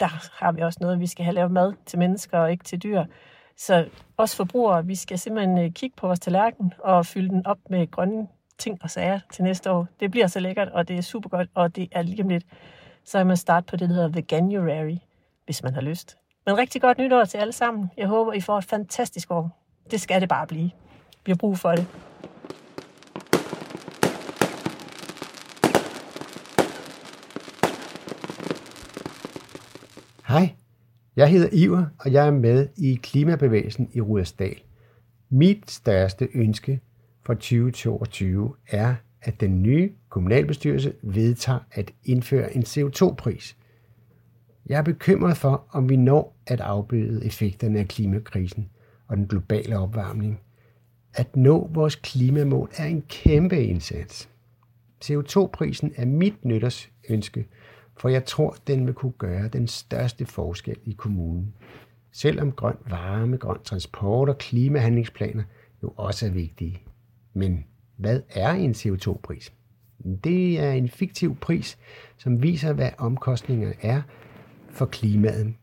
der 0.00 0.06
har 0.44 0.52
vi 0.52 0.60
også 0.60 0.78
noget, 0.80 1.00
vi 1.00 1.06
skal 1.06 1.24
have 1.24 1.34
lavet 1.34 1.50
mad 1.50 1.72
til 1.86 1.98
mennesker 1.98 2.38
og 2.38 2.50
ikke 2.50 2.64
til 2.64 2.82
dyr. 2.82 3.04
Så 3.56 3.88
os 4.16 4.36
forbrugere, 4.36 4.86
vi 4.86 4.94
skal 4.94 5.18
simpelthen 5.18 5.58
øh, 5.58 5.70
kigge 5.70 5.96
på 5.96 6.06
vores 6.06 6.20
tallerken 6.20 6.72
og 6.78 7.06
fylde 7.06 7.28
den 7.28 7.46
op 7.46 7.58
med 7.70 7.90
grønne 7.90 8.26
ting 8.58 8.78
og 8.82 8.90
sager 8.90 9.20
til 9.32 9.44
næste 9.44 9.70
år. 9.70 9.86
Det 10.00 10.10
bliver 10.10 10.26
så 10.26 10.40
lækkert, 10.40 10.68
og 10.68 10.88
det 10.88 10.98
er 10.98 11.02
super 11.02 11.28
godt, 11.28 11.48
og 11.54 11.76
det 11.76 11.88
er 11.92 12.02
lige 12.02 12.22
om 12.22 12.28
lidt. 12.28 12.44
Så 13.04 13.18
er 13.18 13.24
man 13.24 13.36
starte 13.36 13.66
på 13.66 13.76
det, 13.76 13.88
der 13.88 13.94
hedder 13.94 14.08
Veganuary, 14.08 14.96
hvis 15.44 15.62
man 15.62 15.74
har 15.74 15.80
lyst. 15.80 16.16
Men 16.46 16.58
rigtig 16.58 16.80
godt 16.80 16.98
nytår 16.98 17.24
til 17.24 17.38
alle 17.38 17.52
sammen. 17.52 17.90
Jeg 17.96 18.06
håber, 18.06 18.32
I 18.32 18.40
får 18.40 18.58
et 18.58 18.64
fantastisk 18.64 19.30
år. 19.30 19.60
Det 19.90 20.00
skal 20.00 20.20
det 20.20 20.28
bare 20.28 20.46
blive. 20.46 20.70
Vi 21.26 21.32
har 21.32 21.36
brug 21.36 21.58
for 21.58 21.70
det. 21.70 21.86
Hej, 30.28 30.54
jeg 31.16 31.30
hedder 31.30 31.48
Iver, 31.52 31.86
og 31.98 32.12
jeg 32.12 32.26
er 32.26 32.30
med 32.30 32.68
i 32.76 32.94
Klimabevægelsen 32.94 33.90
i 33.92 34.00
Rudersdal. 34.00 34.56
Mit 35.30 35.70
største 35.70 36.28
ønske 36.34 36.80
for 37.26 37.34
2022 37.34 38.54
er, 38.68 38.94
at 39.24 39.40
den 39.40 39.62
nye 39.62 39.92
kommunalbestyrelse 40.08 40.92
vedtager 41.02 41.58
at 41.72 41.92
indføre 42.04 42.56
en 42.56 42.62
CO2-pris. 42.62 43.56
Jeg 44.66 44.78
er 44.78 44.82
bekymret 44.82 45.36
for, 45.36 45.64
om 45.70 45.88
vi 45.88 45.96
når 45.96 46.36
at 46.46 46.60
afbøde 46.60 47.24
effekterne 47.24 47.78
af 47.78 47.88
klimakrisen 47.88 48.68
og 49.08 49.16
den 49.16 49.26
globale 49.26 49.78
opvarmning. 49.78 50.40
At 51.14 51.36
nå 51.36 51.70
vores 51.72 51.94
klimamål 51.94 52.70
er 52.76 52.84
en 52.84 53.02
kæmpe 53.08 53.64
indsats. 53.64 54.28
CO2-prisen 55.04 55.92
er 55.96 56.06
mit 56.06 56.44
nytårsønske, 56.44 57.46
for 57.96 58.08
jeg 58.08 58.24
tror, 58.24 58.56
den 58.66 58.86
vil 58.86 58.94
kunne 58.94 59.12
gøre 59.12 59.48
den 59.48 59.68
største 59.68 60.26
forskel 60.26 60.76
i 60.84 60.92
kommunen. 60.92 61.54
Selvom 62.12 62.52
grøn 62.52 62.76
varme, 62.90 63.36
grøn 63.36 63.62
transport 63.64 64.28
og 64.28 64.38
klimahandlingsplaner 64.38 65.42
jo 65.82 65.92
også 65.96 66.26
er 66.26 66.30
vigtige. 66.30 66.82
Men 67.34 67.64
hvad 67.96 68.20
er 68.28 68.52
en 68.52 68.70
CO2-pris? 68.70 69.52
Det 70.24 70.60
er 70.60 70.72
en 70.72 70.88
fiktiv 70.88 71.36
pris, 71.36 71.78
som 72.16 72.42
viser, 72.42 72.72
hvad 72.72 72.90
omkostningerne 72.98 73.74
er 73.80 74.02
for 74.68 74.86
klimaet, 74.86 75.54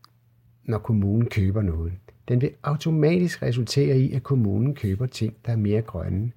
når 0.64 0.78
kommunen 0.78 1.26
køber 1.26 1.62
noget. 1.62 1.92
Den 2.28 2.40
vil 2.40 2.50
automatisk 2.62 3.42
resultere 3.42 3.98
i, 3.98 4.12
at 4.12 4.22
kommunen 4.22 4.74
køber 4.74 5.06
ting, 5.06 5.36
der 5.46 5.52
er 5.52 5.56
mere 5.56 5.82
grønne. 5.82 6.32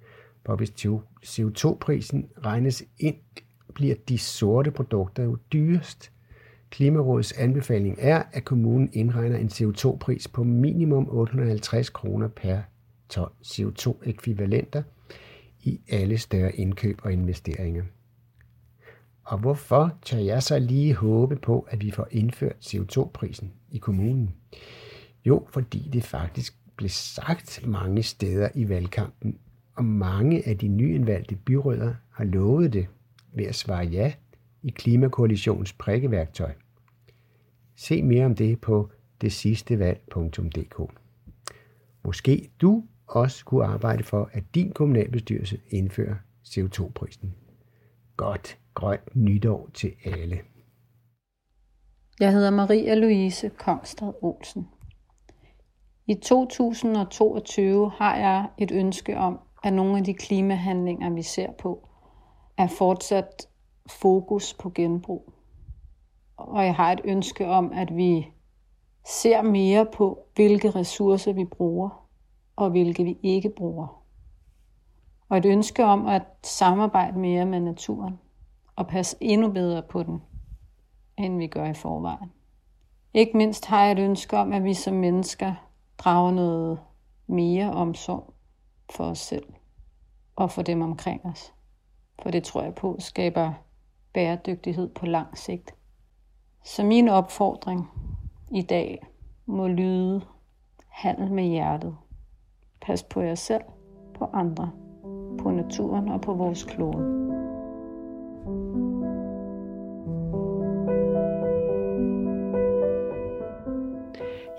For 0.45 0.55
hvis 0.55 0.85
CO2-prisen 1.25 2.29
regnes 2.45 2.83
ind, 2.99 3.15
bliver 3.73 3.95
de 4.09 4.17
sorte 4.17 4.71
produkter 4.71 5.23
jo 5.23 5.37
dyrest. 5.53 6.11
Klimarådets 6.69 7.31
anbefaling 7.31 7.97
er, 7.99 8.23
at 8.31 8.45
kommunen 8.45 8.89
indregner 8.93 9.37
en 9.37 9.47
CO2-pris 9.47 10.27
på 10.27 10.43
minimum 10.43 11.07
850 11.09 11.89
kroner 11.89 12.27
per 12.27 12.61
ton 13.09 13.29
CO2-ekvivalenter 13.45 14.81
i 15.65 15.81
alle 15.89 16.17
større 16.17 16.55
indkøb 16.55 16.99
og 17.03 17.13
investeringer. 17.13 17.83
Og 19.23 19.37
hvorfor 19.37 19.97
tør 20.01 20.17
jeg 20.17 20.43
så 20.43 20.59
lige 20.59 20.93
håbe 20.93 21.35
på, 21.35 21.67
at 21.69 21.81
vi 21.81 21.91
får 21.91 22.07
indført 22.11 22.55
CO2-prisen 22.65 23.51
i 23.71 23.77
kommunen? 23.77 24.35
Jo, 25.25 25.47
fordi 25.49 25.89
det 25.93 26.03
faktisk 26.03 26.57
blev 26.75 26.89
sagt 26.89 27.67
mange 27.67 28.03
steder 28.03 28.49
i 28.55 28.69
valgkampen, 28.69 29.37
og 29.75 29.85
mange 29.85 30.47
af 30.47 30.57
de 30.57 30.67
nyindvalgte 30.67 31.35
byrødder 31.35 31.93
har 32.09 32.23
lovet 32.23 32.73
det 32.73 32.87
ved 33.33 33.45
at 33.45 33.55
svare 33.55 33.85
ja 33.85 34.13
i 34.63 34.69
Klimakoalitions 34.69 35.73
prikkeværktøj. 35.73 36.51
Se 37.75 38.03
mere 38.03 38.25
om 38.25 38.35
det 38.35 38.61
på 38.61 38.89
det 39.21 39.31
Måske 42.03 42.49
du 42.61 42.83
også 43.07 43.45
kunne 43.45 43.65
arbejde 43.65 44.03
for, 44.03 44.29
at 44.33 44.43
din 44.55 44.71
kommunalbestyrelse 44.71 45.59
indfører 45.69 46.15
CO2-prisen. 46.47 47.35
Godt 48.17 48.57
grønt 48.73 49.15
nytår 49.15 49.69
til 49.73 49.93
alle. 50.05 50.39
Jeg 52.19 52.31
hedder 52.31 52.49
Maria 52.49 52.95
Louise 52.95 53.49
Kongstad 53.49 54.13
Olsen. 54.21 54.67
I 56.07 56.13
2022 56.13 57.91
har 57.91 58.17
jeg 58.17 58.47
et 58.57 58.71
ønske 58.71 59.17
om, 59.17 59.39
at 59.63 59.73
nogle 59.73 59.97
af 59.97 60.03
de 60.03 60.13
klimahandlinger, 60.13 61.09
vi 61.09 61.21
ser 61.21 61.51
på, 61.59 61.89
er 62.57 62.67
fortsat 62.67 63.47
fokus 63.89 64.53
på 64.53 64.69
genbrug. 64.69 65.33
Og 66.37 66.65
jeg 66.65 66.75
har 66.75 66.91
et 66.91 67.01
ønske 67.03 67.47
om, 67.47 67.71
at 67.73 67.95
vi 67.95 68.27
ser 69.07 69.41
mere 69.41 69.85
på, 69.93 70.19
hvilke 70.35 70.69
ressourcer 70.69 71.33
vi 71.33 71.45
bruger, 71.45 72.04
og 72.55 72.69
hvilke 72.69 73.03
vi 73.03 73.17
ikke 73.23 73.49
bruger. 73.49 74.01
Og 75.29 75.37
et 75.37 75.45
ønske 75.45 75.85
om 75.85 76.05
at 76.05 76.23
samarbejde 76.43 77.19
mere 77.19 77.45
med 77.45 77.59
naturen, 77.59 78.19
og 78.75 78.87
passe 78.87 79.17
endnu 79.21 79.51
bedre 79.51 79.81
på 79.81 80.03
den, 80.03 80.21
end 81.17 81.37
vi 81.37 81.47
gør 81.47 81.65
i 81.65 81.73
forvejen. 81.73 82.31
Ikke 83.13 83.37
mindst 83.37 83.65
har 83.65 83.83
jeg 83.83 83.91
et 83.91 83.99
ønske 83.99 84.37
om, 84.37 84.53
at 84.53 84.63
vi 84.63 84.73
som 84.73 84.93
mennesker 84.93 85.53
drager 85.97 86.31
noget 86.31 86.79
mere 87.27 87.71
omsorg 87.73 88.33
for 88.89 89.03
os 89.03 89.19
selv 89.19 89.45
og 90.35 90.51
for 90.51 90.61
dem 90.61 90.81
omkring 90.81 91.25
os. 91.25 91.53
For 92.21 92.31
det 92.31 92.43
tror 92.43 92.61
jeg 92.61 92.75
på 92.75 92.95
skaber 92.99 93.53
bæredygtighed 94.13 94.89
på 94.89 95.05
lang 95.05 95.37
sigt. 95.37 95.75
Så 96.63 96.83
min 96.83 97.07
opfordring 97.07 97.89
i 98.51 98.61
dag 98.61 99.07
må 99.45 99.67
lyde 99.67 100.21
handel 100.87 101.31
med 101.31 101.43
hjertet. 101.43 101.97
Pas 102.81 103.03
på 103.03 103.21
jer 103.21 103.35
selv, 103.35 103.63
på 104.13 104.25
andre, 104.33 104.71
på 105.39 105.51
naturen 105.51 106.09
og 106.09 106.21
på 106.21 106.33
vores 106.33 106.63
klode. 106.63 107.25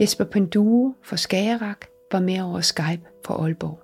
Jesper 0.00 0.24
Pendue 0.24 0.94
fra 1.02 1.16
Skagerak 1.16 1.86
var 2.12 2.20
med 2.20 2.40
over 2.40 2.60
Skype 2.60 3.02
fra 3.24 3.34
Aalborg. 3.34 3.80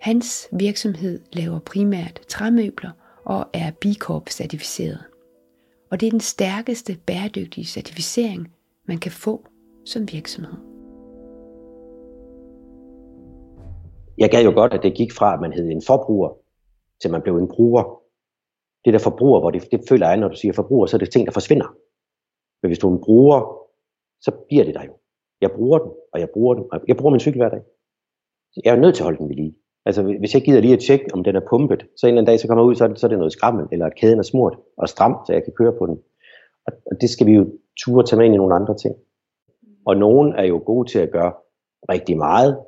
Hans 0.00 0.48
virksomhed 0.52 1.20
laver 1.32 1.58
primært 1.58 2.20
træmøbler 2.28 2.90
og 3.24 3.46
er 3.52 3.70
B 3.70 3.84
Corp 3.98 4.28
certificeret. 4.28 5.04
Og 5.90 6.00
det 6.00 6.06
er 6.06 6.10
den 6.10 6.20
stærkeste 6.20 6.96
bæredygtige 7.06 7.64
certificering, 7.64 8.52
man 8.88 8.98
kan 8.98 9.12
få 9.12 9.46
som 9.84 10.12
virksomhed. 10.12 10.71
Jeg 14.22 14.30
gad 14.30 14.44
jo 14.44 14.52
godt, 14.60 14.74
at 14.74 14.82
det 14.82 14.94
gik 14.94 15.12
fra, 15.12 15.34
at 15.34 15.40
man 15.40 15.52
hed 15.52 15.66
en 15.68 15.82
forbruger, 15.86 16.30
til 17.00 17.10
man 17.10 17.22
blev 17.22 17.36
en 17.36 17.48
bruger. 17.48 17.82
Det 18.84 18.92
der 18.92 18.98
forbruger, 18.98 19.40
hvor 19.40 19.50
det, 19.50 19.70
det 19.72 19.80
føler 19.88 20.08
jeg, 20.08 20.16
når 20.16 20.28
du 20.28 20.36
siger 20.36 20.52
forbruger, 20.52 20.86
så 20.86 20.96
er 20.96 20.98
det 20.98 21.10
ting, 21.10 21.26
der 21.26 21.32
forsvinder. 21.32 21.68
Men 22.62 22.68
hvis 22.68 22.78
du 22.78 22.88
er 22.88 22.92
en 22.92 23.04
bruger, 23.06 23.38
så 24.20 24.30
bliver 24.48 24.64
det 24.64 24.74
der 24.74 24.84
jo. 24.84 24.94
Jeg 25.40 25.50
bruger 25.56 25.78
den, 25.78 25.90
og 26.12 26.20
jeg 26.20 26.28
bruger 26.34 26.54
den, 26.54 26.64
og 26.72 26.80
jeg 26.88 26.96
bruger 26.96 27.10
min 27.10 27.20
cykel 27.20 27.40
hver 27.40 27.48
dag. 27.48 27.62
Jeg 28.64 28.76
er 28.76 28.80
nødt 28.80 28.94
til 28.94 29.02
at 29.02 29.04
holde 29.04 29.18
den 29.18 29.28
ved 29.28 29.36
lige. 29.36 29.54
Altså, 29.86 30.02
hvis 30.02 30.34
jeg 30.34 30.42
gider 30.42 30.60
lige 30.60 30.74
at 30.74 30.80
tjekke, 30.80 31.06
om 31.14 31.24
den 31.24 31.36
er 31.36 31.48
pumpet, 31.50 31.86
så 31.96 32.06
en 32.06 32.08
eller 32.08 32.20
anden 32.20 32.30
dag, 32.30 32.40
så 32.40 32.48
kommer 32.48 32.64
jeg 32.64 32.68
ud, 32.68 32.74
så 32.74 32.84
er 32.84 32.88
det, 32.88 32.98
så 33.00 33.06
er 33.06 33.08
det 33.08 33.18
noget 33.18 33.32
skrammel, 33.32 33.66
eller 33.72 33.86
at 33.86 33.94
kæden 33.94 34.18
er 34.18 34.22
smurt 34.22 34.58
og 34.76 34.88
stram, 34.88 35.14
så 35.26 35.32
jeg 35.32 35.44
kan 35.44 35.52
køre 35.52 35.72
på 35.78 35.86
den. 35.86 35.98
Og, 36.66 36.72
og 36.90 37.00
det 37.00 37.10
skal 37.10 37.26
vi 37.26 37.32
jo 37.32 37.44
ture 37.80 38.04
tage 38.04 38.18
med 38.18 38.26
ind 38.26 38.34
i 38.34 38.38
nogle 38.38 38.54
andre 38.54 38.76
ting. 38.76 38.94
Og 39.86 39.96
nogen 39.96 40.32
er 40.32 40.44
jo 40.44 40.62
gode 40.66 40.88
til 40.88 40.98
at 40.98 41.10
gøre 41.10 41.32
rigtig 41.88 42.16
meget 42.16 42.60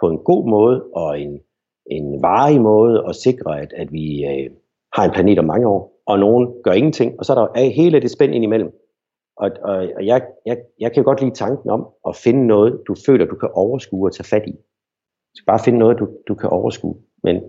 på 0.00 0.08
en 0.08 0.18
god 0.18 0.48
måde, 0.48 0.84
og 0.94 1.20
en, 1.20 1.40
en 1.90 2.22
varig 2.22 2.60
måde, 2.60 3.04
og 3.04 3.14
sikre, 3.14 3.60
at, 3.60 3.72
at 3.76 3.92
vi 3.92 4.24
øh, 4.24 4.50
har 4.94 5.04
en 5.04 5.10
planet 5.10 5.38
om 5.38 5.44
mange 5.44 5.68
år. 5.68 6.02
Og 6.06 6.18
nogen 6.18 6.54
gør 6.64 6.72
ingenting, 6.72 7.18
og 7.18 7.24
så 7.24 7.32
er 7.32 7.36
der 7.36 7.70
hele 7.70 8.00
det 8.00 8.10
spænd 8.10 8.34
ind 8.34 8.44
imellem. 8.44 8.70
Og, 9.36 9.50
og, 9.62 9.76
og 9.96 10.06
jeg, 10.06 10.22
jeg, 10.46 10.56
jeg 10.80 10.92
kan 10.92 11.04
godt 11.04 11.20
lide 11.20 11.34
tanken 11.34 11.70
om 11.70 11.86
at 12.08 12.16
finde 12.16 12.46
noget, 12.46 12.82
du 12.88 12.94
føler, 13.06 13.26
du 13.26 13.36
kan 13.36 13.48
overskue 13.54 14.08
og 14.08 14.12
tage 14.14 14.28
fat 14.28 14.42
i. 14.46 14.52
Du 14.52 15.34
skal 15.34 15.46
bare 15.46 15.64
finde 15.64 15.78
noget, 15.78 15.98
du, 15.98 16.08
du 16.28 16.34
kan 16.34 16.50
overskue. 16.50 16.96
Men 17.22 17.42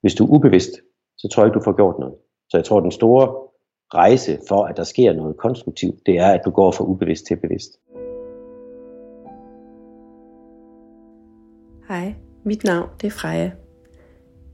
hvis 0.00 0.14
du 0.14 0.24
er 0.24 0.30
ubevidst, 0.30 0.70
så 1.18 1.28
tror 1.28 1.42
jeg 1.42 1.48
ikke, 1.48 1.58
du 1.58 1.64
får 1.64 1.76
gjort 1.76 1.98
noget. 1.98 2.14
Så 2.50 2.56
jeg 2.56 2.64
tror, 2.64 2.80
den 2.80 2.90
store 2.90 3.26
rejse 3.94 4.38
for, 4.48 4.64
at 4.64 4.76
der 4.76 4.84
sker 4.84 5.12
noget 5.12 5.36
konstruktivt, 5.36 6.06
det 6.06 6.18
er, 6.18 6.30
at 6.32 6.40
du 6.44 6.50
går 6.50 6.70
fra 6.70 6.84
ubevidst 6.84 7.26
til 7.26 7.36
bevidst. 7.36 7.70
Mit 12.44 12.64
navn 12.64 12.88
det 13.00 13.06
er 13.06 13.10
Freja. 13.10 13.50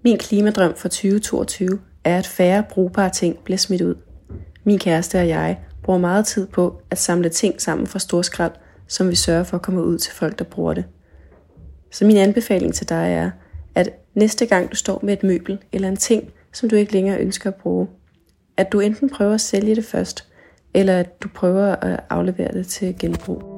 Min 0.05 0.19
klimadrøm 0.19 0.75
for 0.75 0.89
2022 0.89 1.79
er, 2.05 2.19
at 2.19 2.27
færre 2.27 2.65
brugbare 2.71 3.11
ting 3.11 3.39
bliver 3.45 3.59
smidt 3.59 3.83
ud. 3.83 3.95
Min 4.65 4.79
kæreste 4.79 5.19
og 5.19 5.29
jeg 5.29 5.59
bruger 5.83 5.99
meget 5.99 6.27
tid 6.27 6.47
på 6.47 6.83
at 6.91 6.99
samle 6.99 7.29
ting 7.29 7.61
sammen 7.61 7.87
fra 7.87 7.99
storskrald, 7.99 8.53
som 8.89 9.11
vi 9.11 9.17
sørger 9.17 9.45
for 9.45 9.57
at 9.57 9.63
komme 9.63 9.85
ud 9.85 9.99
til 9.99 10.13
folk, 10.13 10.39
der 10.39 10.45
bruger 10.45 10.75
det. 10.75 10.85
Så 11.93 12.05
min 12.05 12.17
anbefaling 12.17 12.75
til 12.75 12.89
dig 12.89 13.13
er, 13.13 13.31
at 13.75 13.91
næste 14.15 14.47
gang 14.47 14.71
du 14.71 14.77
står 14.77 15.01
med 15.03 15.13
et 15.13 15.23
møbel 15.23 15.59
eller 15.73 15.89
en 15.89 15.97
ting, 15.97 16.31
som 16.53 16.69
du 16.69 16.77
ikke 16.77 16.93
længere 16.93 17.21
ønsker 17.21 17.51
at 17.51 17.57
bruge, 17.57 17.89
at 18.57 18.73
du 18.73 18.81
enten 18.81 19.11
prøver 19.11 19.35
at 19.35 19.41
sælge 19.41 19.77
det 19.77 19.85
først, 19.85 20.29
eller 20.75 20.99
at 20.99 21.23
du 21.23 21.29
prøver 21.35 21.77
at 21.77 22.01
aflevere 22.11 22.53
det 22.53 22.67
til 22.67 22.97
genbrug. 22.99 23.56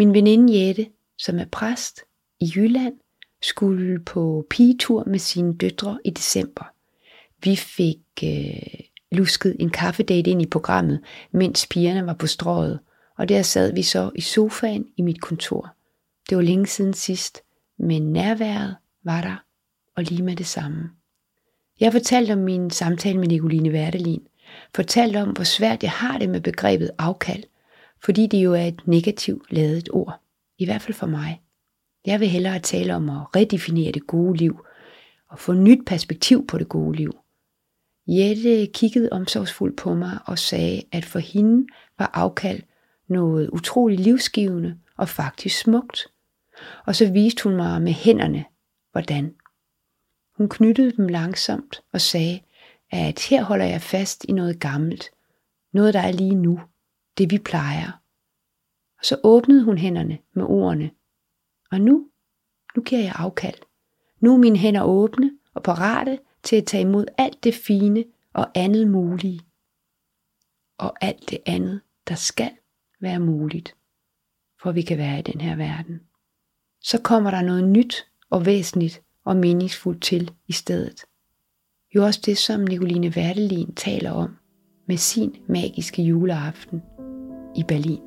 Min 0.00 0.14
veninde 0.14 0.58
Jette, 0.58 0.86
som 1.18 1.38
er 1.38 1.44
præst 1.44 2.00
i 2.40 2.52
Jylland, 2.56 2.94
skulle 3.42 3.98
på 4.04 4.46
pigetur 4.50 5.04
med 5.06 5.18
sine 5.18 5.54
døtre 5.54 5.98
i 6.04 6.10
december. 6.10 6.64
Vi 7.44 7.56
fik 7.56 7.98
øh, 8.24 8.80
lusket 9.12 9.56
en 9.58 9.70
kaffedate 9.70 10.30
ind 10.30 10.42
i 10.42 10.46
programmet, 10.46 11.00
mens 11.32 11.66
pigerne 11.70 12.06
var 12.06 12.14
på 12.14 12.26
strået, 12.26 12.80
og 13.18 13.28
der 13.28 13.42
sad 13.42 13.74
vi 13.74 13.82
så 13.82 14.10
i 14.14 14.20
sofaen 14.20 14.86
i 14.96 15.02
mit 15.02 15.20
kontor. 15.20 15.74
Det 16.28 16.36
var 16.36 16.42
længe 16.42 16.66
siden 16.66 16.94
sidst, 16.94 17.40
men 17.78 18.12
nærværet 18.12 18.76
var 19.04 19.20
der, 19.20 19.44
og 19.96 20.02
lige 20.02 20.22
med 20.22 20.36
det 20.36 20.46
samme. 20.46 20.90
Jeg 21.80 21.92
fortalte 21.92 22.32
om 22.32 22.38
min 22.38 22.70
samtale 22.70 23.18
med 23.18 23.28
Nicoline 23.28 23.70
Werdelin, 23.70 24.22
fortalte 24.74 25.22
om, 25.22 25.30
hvor 25.30 25.44
svært 25.44 25.82
jeg 25.82 25.92
har 25.92 26.18
det 26.18 26.28
med 26.28 26.40
begrebet 26.40 26.90
afkald, 26.98 27.44
fordi 28.04 28.26
det 28.26 28.44
jo 28.44 28.54
er 28.54 28.64
et 28.64 28.80
negativt 28.86 29.52
ladet 29.52 29.88
ord, 29.92 30.20
i 30.58 30.64
hvert 30.64 30.82
fald 30.82 30.94
for 30.94 31.06
mig. 31.06 31.42
Jeg 32.06 32.20
vil 32.20 32.28
hellere 32.28 32.58
tale 32.58 32.94
om 32.94 33.10
at 33.10 33.36
redefinere 33.36 33.92
det 33.92 34.06
gode 34.06 34.36
liv, 34.36 34.64
og 35.28 35.38
få 35.38 35.52
nyt 35.52 35.86
perspektiv 35.86 36.46
på 36.46 36.58
det 36.58 36.68
gode 36.68 36.96
liv. 36.96 37.16
Jette 38.06 38.66
kiggede 38.66 39.08
omsorgsfuldt 39.12 39.76
på 39.76 39.94
mig 39.94 40.18
og 40.26 40.38
sagde, 40.38 40.82
at 40.92 41.04
for 41.04 41.18
hende 41.18 41.66
var 41.98 42.10
afkald 42.14 42.62
noget 43.08 43.50
utroligt 43.50 44.00
livsgivende 44.00 44.78
og 44.96 45.08
faktisk 45.08 45.58
smukt. 45.58 46.06
Og 46.86 46.96
så 46.96 47.12
viste 47.12 47.44
hun 47.44 47.56
mig 47.56 47.82
med 47.82 47.92
hænderne, 47.92 48.44
hvordan. 48.92 49.34
Hun 50.36 50.48
knyttede 50.48 50.92
dem 50.96 51.08
langsomt 51.08 51.82
og 51.92 52.00
sagde, 52.00 52.40
at 52.90 53.20
her 53.20 53.42
holder 53.42 53.64
jeg 53.64 53.82
fast 53.82 54.24
i 54.28 54.32
noget 54.32 54.60
gammelt, 54.60 55.10
noget 55.72 55.94
der 55.94 56.00
er 56.00 56.12
lige 56.12 56.34
nu, 56.34 56.60
det 57.20 57.30
vi 57.30 57.38
plejer. 57.38 57.90
Og 58.98 59.04
så 59.04 59.20
åbnede 59.22 59.64
hun 59.64 59.78
hænderne 59.78 60.18
med 60.34 60.44
ordene, 60.44 60.90
og 61.72 61.80
nu, 61.80 62.08
nu 62.76 62.82
giver 62.82 63.00
jeg 63.00 63.12
afkald. 63.16 63.58
Nu 64.20 64.34
er 64.34 64.38
mine 64.38 64.58
hænder 64.58 64.82
åbne 64.82 65.30
og 65.54 65.62
parate 65.62 66.18
til 66.42 66.56
at 66.56 66.66
tage 66.66 66.80
imod 66.80 67.06
alt 67.18 67.44
det 67.44 67.54
fine 67.54 68.04
og 68.32 68.50
andet 68.54 68.88
mulige. 68.88 69.40
Og 70.78 70.92
alt 71.00 71.30
det 71.30 71.38
andet, 71.46 71.80
der 72.08 72.14
skal 72.14 72.50
være 73.00 73.20
muligt, 73.20 73.76
for 74.62 74.72
vi 74.72 74.82
kan 74.82 74.98
være 74.98 75.18
i 75.18 75.22
den 75.22 75.40
her 75.40 75.56
verden. 75.56 76.00
Så 76.80 77.00
kommer 77.02 77.30
der 77.30 77.42
noget 77.42 77.68
nyt 77.68 78.06
og 78.30 78.46
væsentligt 78.46 79.02
og 79.24 79.36
meningsfuldt 79.36 80.02
til 80.02 80.30
i 80.48 80.52
stedet. 80.52 81.04
Jo 81.94 82.04
også 82.04 82.20
det, 82.26 82.38
som 82.38 82.60
Nicoline 82.60 83.16
Verdelin 83.16 83.74
taler 83.74 84.10
om 84.10 84.36
med 84.86 84.96
sin 84.96 85.36
magiske 85.48 86.02
juleaften 86.02 86.82
i 87.56 87.62
Berlin. 87.62 88.00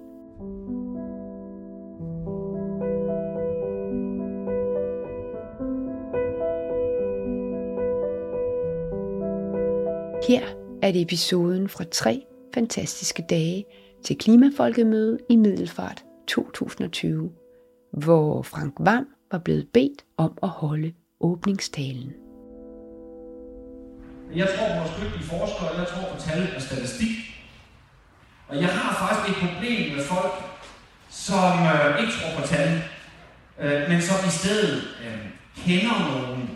Her 10.28 10.42
er 10.82 10.92
det 10.92 11.02
episoden 11.02 11.70
fra 11.70 11.84
tre 11.84 12.26
fantastiske 12.54 13.26
dage 13.30 13.66
til 14.04 14.18
Klimafolkemøde 14.18 15.18
i 15.30 15.36
Middelfart 15.36 16.04
2020, 16.28 17.32
hvor 17.92 18.42
Frank 18.42 18.74
Vam 18.80 19.08
var 19.32 19.38
blevet 19.38 19.68
bedt 19.74 20.06
om 20.18 20.38
at 20.44 20.50
holde 20.50 20.94
åbningstalen. 21.20 22.14
Jeg 24.36 24.48
tror 24.58 24.68
på 24.68 24.80
vores 24.80 24.96
dygtige 25.02 25.24
forskere, 25.24 25.70
jeg 25.80 25.88
tror 25.88 26.16
på 26.16 26.22
tal 26.22 26.56
og 26.56 26.62
statistik. 26.62 27.23
Og 28.54 28.62
jeg 28.62 28.72
har 28.80 28.92
faktisk 29.04 29.26
et 29.30 29.40
problem 29.44 29.82
med 29.96 30.04
folk, 30.14 30.34
som 31.28 31.54
øh, 31.74 32.00
ikke 32.02 32.14
tror 32.18 32.32
på 32.40 32.44
tal, 32.54 32.70
øh, 33.62 33.90
men 33.90 34.02
som 34.02 34.20
i 34.32 34.34
stedet 34.40 34.76
øh, 35.04 35.26
kender 35.66 35.96
nogen. 36.10 36.50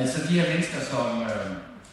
Altså 0.00 0.16
de 0.28 0.32
her 0.38 0.46
mennesker, 0.52 0.80
som 0.90 1.06
øh, 1.28 1.50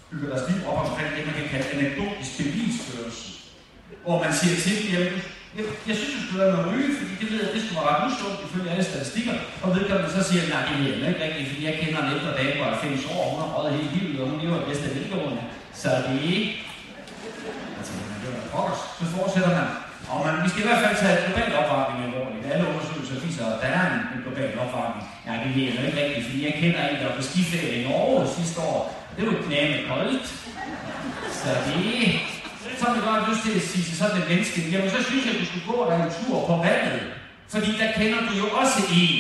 bygger 0.10 0.30
deres 0.32 0.50
liv 0.50 0.60
op 0.70 0.80
omkring 0.86 1.10
det, 1.16 1.26
man 1.30 1.36
kan 1.40 1.48
kalde 1.54 1.68
anekdotisk 1.76 2.32
bevisførelse. 2.38 3.26
Hvor 4.06 4.18
man 4.24 4.34
siger 4.40 4.56
til 4.66 4.76
dem, 4.96 5.12
jeg, 5.58 5.66
jeg, 5.88 5.96
synes, 5.98 6.14
du 6.16 6.22
skulle 6.24 6.42
være 6.44 6.54
med 6.54 6.64
at 6.64 6.70
ryge, 6.72 6.92
fordi 7.00 7.14
det 7.22 7.28
ved 7.32 7.40
jeg, 7.44 7.54
det 7.56 7.62
skulle 7.62 7.80
være 7.80 7.90
ret 7.92 8.08
usundt 8.10 8.40
ifølge 8.46 8.72
alle 8.74 8.86
statistikker. 8.92 9.36
Og 9.64 9.70
vedkommende 9.76 10.16
så 10.18 10.22
siger, 10.30 10.44
nej, 10.54 10.62
det 10.68 10.74
er 10.76 10.84
jeg 11.02 11.10
ikke 11.12 11.26
rigtigt, 11.26 11.50
fordi 11.50 11.62
jeg 11.70 11.76
kender 11.82 12.00
en 12.02 12.14
ældre 12.16 12.32
dame, 12.40 12.56
hvor 12.58 12.68
er 12.70 12.76
90 12.76 13.06
år, 13.16 13.24
hun 13.32 13.40
har 13.42 13.50
røget 13.56 13.74
hele 13.78 13.92
livet, 13.98 14.22
og 14.22 14.28
hun 14.30 14.40
lever 14.42 14.58
i 14.62 14.68
bedste 14.70 14.86
af 14.90 14.96
velgående. 14.98 15.42
Så 15.82 15.90
det 16.06 16.16
er 16.20 16.28
ikke... 16.38 16.52
Altså, 17.78 17.92
man 18.12 18.20
gør 18.24 18.34
det 18.38 18.41
pokkers. 18.54 18.82
Så 19.00 19.06
fortsætter 19.16 19.52
man. 19.58 19.68
Og 20.12 20.18
man, 20.26 20.34
vi 20.46 20.50
skal 20.50 20.64
i 20.64 20.68
hvert 20.68 20.84
fald 20.84 20.96
tage 21.04 21.18
global 21.26 21.52
opvarmning 21.62 22.00
alvorligt. 22.08 22.44
Alle 22.52 22.66
undersøgelser 22.72 23.16
viser, 23.26 23.46
at 23.54 23.58
der 23.62 23.70
er 23.80 23.84
en, 23.92 24.00
en 24.14 24.22
global 24.26 24.52
opvarmning. 24.64 25.04
Ja, 25.28 25.32
det 25.44 25.50
er 25.52 25.74
jeg 25.78 25.86
ikke 25.88 26.02
rigtigt, 26.04 26.26
fordi 26.28 26.40
jeg 26.48 26.54
kender 26.62 26.82
en, 26.84 26.98
der 27.00 27.08
var 27.10 27.16
på 27.20 27.26
skiferie 27.30 27.74
i 27.78 27.88
Norge 27.88 28.28
sidste 28.38 28.60
år, 28.72 28.80
det 29.16 29.24
var 29.28 29.36
knæme 29.46 29.78
koldt. 29.90 30.28
Så 31.40 31.50
det 31.68 31.80
så 32.80 32.88
har 32.88 32.96
jeg 32.96 33.04
godt 33.12 33.30
lyst 33.30 33.42
til 33.46 33.54
at 33.60 33.66
sige 33.70 33.84
til 33.84 33.98
sådan 33.98 34.18
et 34.22 34.30
menneske, 34.30 34.58
jamen 34.72 34.90
så 34.90 35.04
synes 35.04 35.26
jeg, 35.26 35.34
at 35.34 35.40
du 35.42 35.46
skulle 35.46 35.68
gå 35.72 35.78
og 35.84 35.96
en 35.96 36.12
tur 36.20 36.36
på 36.50 36.56
vandet. 36.66 37.02
Fordi 37.54 37.72
der 37.82 37.90
kender 38.00 38.20
du 38.28 38.34
jo 38.42 38.48
også 38.62 38.80
en. 39.00 39.20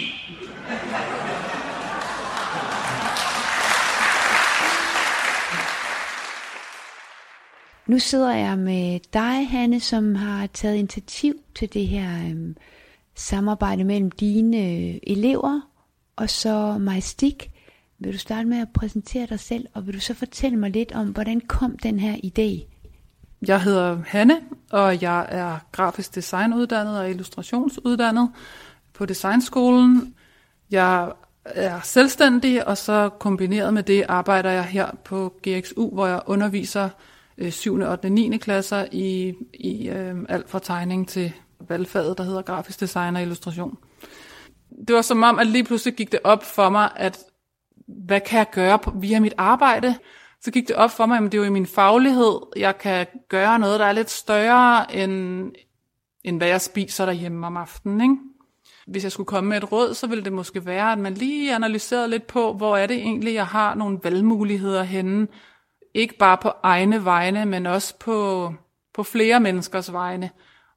Nu 7.88 8.00
sidder 8.00 8.36
jeg 8.36 8.58
med 8.58 9.00
dig, 9.13 9.50
Hanne, 9.50 9.80
som 9.80 10.15
har 10.15 10.48
taget 10.48 10.76
initiativ 10.76 11.34
til 11.56 11.74
det 11.74 11.88
her 11.88 12.30
øhm, 12.30 12.56
samarbejde 13.15 13.84
mellem 13.84 14.12
dine 14.12 14.58
øh, 14.58 15.00
elever 15.04 15.62
og 16.15 16.30
så 16.30 16.78
mig, 16.78 17.04
vil 18.00 18.13
du 18.13 18.17
starte 18.17 18.48
med 18.48 18.58
at 18.58 18.67
præsentere 18.74 19.26
dig 19.26 19.39
selv, 19.39 19.65
og 19.74 19.88
vil 19.88 19.94
du 19.94 20.00
så 20.00 20.13
fortælle 20.13 20.58
mig 20.58 20.70
lidt 20.70 20.91
om, 20.91 21.08
hvordan 21.08 21.41
kom 21.48 21.78
den 21.78 22.00
her 22.00 22.15
idé? 22.15 22.67
Jeg 23.48 23.62
hedder 23.62 23.98
Hanne, 24.08 24.39
og 24.72 25.02
jeg 25.02 25.26
er 25.30 25.58
grafisk 25.72 26.15
designuddannet 26.15 27.00
og 27.00 27.10
illustrationsuddannet 27.10 28.30
på 28.94 29.06
Designskolen. 29.06 30.15
Jeg 30.72 31.12
er 31.46 31.82
selvstændig, 31.82 32.67
og 32.67 32.78
så 32.78 33.10
kombineret 33.10 33.74
med 33.74 33.84
det 33.84 34.04
arbejder 34.10 34.52
jeg 34.52 34.65
her 34.65 34.91
på 35.06 35.34
GXU, 35.44 35.89
hvor 35.89 36.08
jeg 36.08 36.22
underviser 36.26 36.89
7. 37.50 37.74
8. 37.74 38.06
og 38.06 38.12
9. 38.12 38.38
klasser 38.38 38.86
i, 38.91 39.34
i 39.54 39.89
øh, 39.89 40.15
alt 40.30 40.50
fra 40.50 40.60
tegning 40.60 41.08
til 41.08 41.34
valgfaget, 41.70 42.17
der 42.17 42.24
hedder 42.24 42.41
grafisk 42.41 42.80
design 42.80 43.15
og 43.15 43.22
illustration. 43.22 43.78
Det 44.88 44.96
var 44.96 45.02
som 45.02 45.24
om, 45.24 45.39
at 45.39 45.48
lige 45.48 45.63
pludselig 45.63 45.94
gik 45.94 46.12
det 46.12 46.20
op 46.24 46.44
for 46.44 46.70
mig, 46.70 46.89
at 46.96 47.20
hvad 47.88 48.22
kan 48.22 48.38
jeg 48.38 48.48
gøre 48.52 48.80
via 48.96 49.20
mit 49.20 49.34
arbejde? 49.38 49.96
Så 50.41 50.52
gik 50.52 50.67
det 50.67 50.76
op 50.76 50.91
for 50.91 51.06
mig, 51.06 51.17
at 51.17 51.24
det 51.24 51.34
er 51.34 51.38
jo 51.38 51.44
i 51.44 51.50
min 51.50 51.67
faglighed, 51.67 52.39
jeg 52.56 52.78
kan 52.78 53.08
gøre 53.30 53.60
noget, 53.60 53.80
der 53.80 53.86
er 53.86 53.91
lidt 53.91 54.10
større, 54.10 54.96
end, 54.96 55.46
end 56.24 56.38
hvad 56.38 56.48
jeg 56.48 56.62
spiser 56.62 57.06
derhjemme 57.06 57.48
om 57.48 57.58
aftenen. 57.58 58.02
Ikke? 58.02 58.15
Hvis 58.88 59.04
jeg 59.04 59.12
skulle 59.12 59.28
komme 59.28 59.50
med 59.50 59.58
et 59.58 59.72
råd, 59.72 59.94
så 59.94 60.08
ville 60.08 60.24
det 60.24 60.34
måske 60.34 60.65
være, 60.65 60.91
at 60.91 60.98
man 60.98 61.13
lige 61.13 61.56
analyserede 61.56 62.08
lidt 62.08 62.28
på, 62.28 62.54
hvor 62.54 62.78
er 62.78 62.88
det 62.88 62.98
egentlig, 62.98 63.34
jeg 63.34 63.48
har 63.48 63.76
nogle 63.76 64.00
valgmuligheder 64.04 64.84
henne. 64.84 65.28
Ikke 65.93 66.17
bare 66.17 66.38
på 66.38 66.51
egne 66.63 67.06
vegne, 67.06 67.45
men 67.45 67.65
også 67.65 67.95
på, 67.99 68.54
på 68.93 69.04
flere 69.04 69.39
menneskers 69.39 69.93
vegne. 69.93 70.30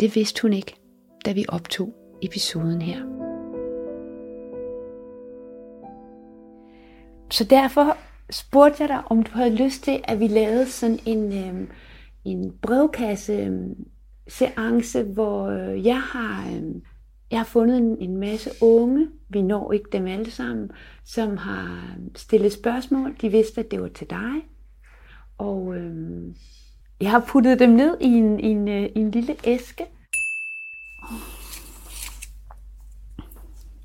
Det 0.00 0.14
vidste 0.14 0.42
hun 0.42 0.52
ikke, 0.52 0.74
da 1.24 1.32
vi 1.32 1.44
optog 1.48 1.94
episoden 2.22 2.82
her. 2.82 3.00
Så 7.30 7.44
derfor 7.44 7.96
spurgte 8.30 8.82
jeg 8.82 8.88
dig, 8.88 9.02
om 9.10 9.22
du 9.22 9.30
havde 9.32 9.54
lyst 9.54 9.82
til, 9.82 10.00
at 10.04 10.20
vi 10.20 10.26
lavede 10.26 10.66
sådan 10.66 10.98
en, 11.06 11.32
øh, 11.32 11.68
en 12.24 12.52
brevkasse-seance, 12.62 14.98
øh, 14.98 15.12
hvor 15.12 15.46
øh, 15.46 15.86
jeg 15.86 16.00
har 16.00 16.50
øh, 16.50 16.62
jeg 17.30 17.38
har 17.38 17.44
fundet 17.44 17.78
en, 17.78 17.98
en 17.98 18.16
masse 18.16 18.50
unge, 18.62 19.08
vi 19.28 19.42
når 19.42 19.72
ikke 19.72 19.88
dem 19.92 20.06
alle 20.06 20.30
sammen, 20.30 20.70
som 21.04 21.36
har 21.36 21.96
øh, 21.98 22.04
stillet 22.16 22.52
spørgsmål. 22.52 23.16
De 23.20 23.28
vidste, 23.28 23.60
at 23.60 23.70
det 23.70 23.82
var 23.82 23.88
til 23.88 24.10
dig. 24.10 24.34
Og 25.38 25.76
øh, 25.76 26.34
jeg 27.00 27.10
har 27.10 27.24
puttet 27.28 27.58
dem 27.58 27.70
ned 27.70 27.96
i 28.00 28.06
en, 28.06 28.40
en, 28.40 28.68
øh, 28.68 28.88
en 28.94 29.10
lille 29.10 29.36
æske. 29.44 29.86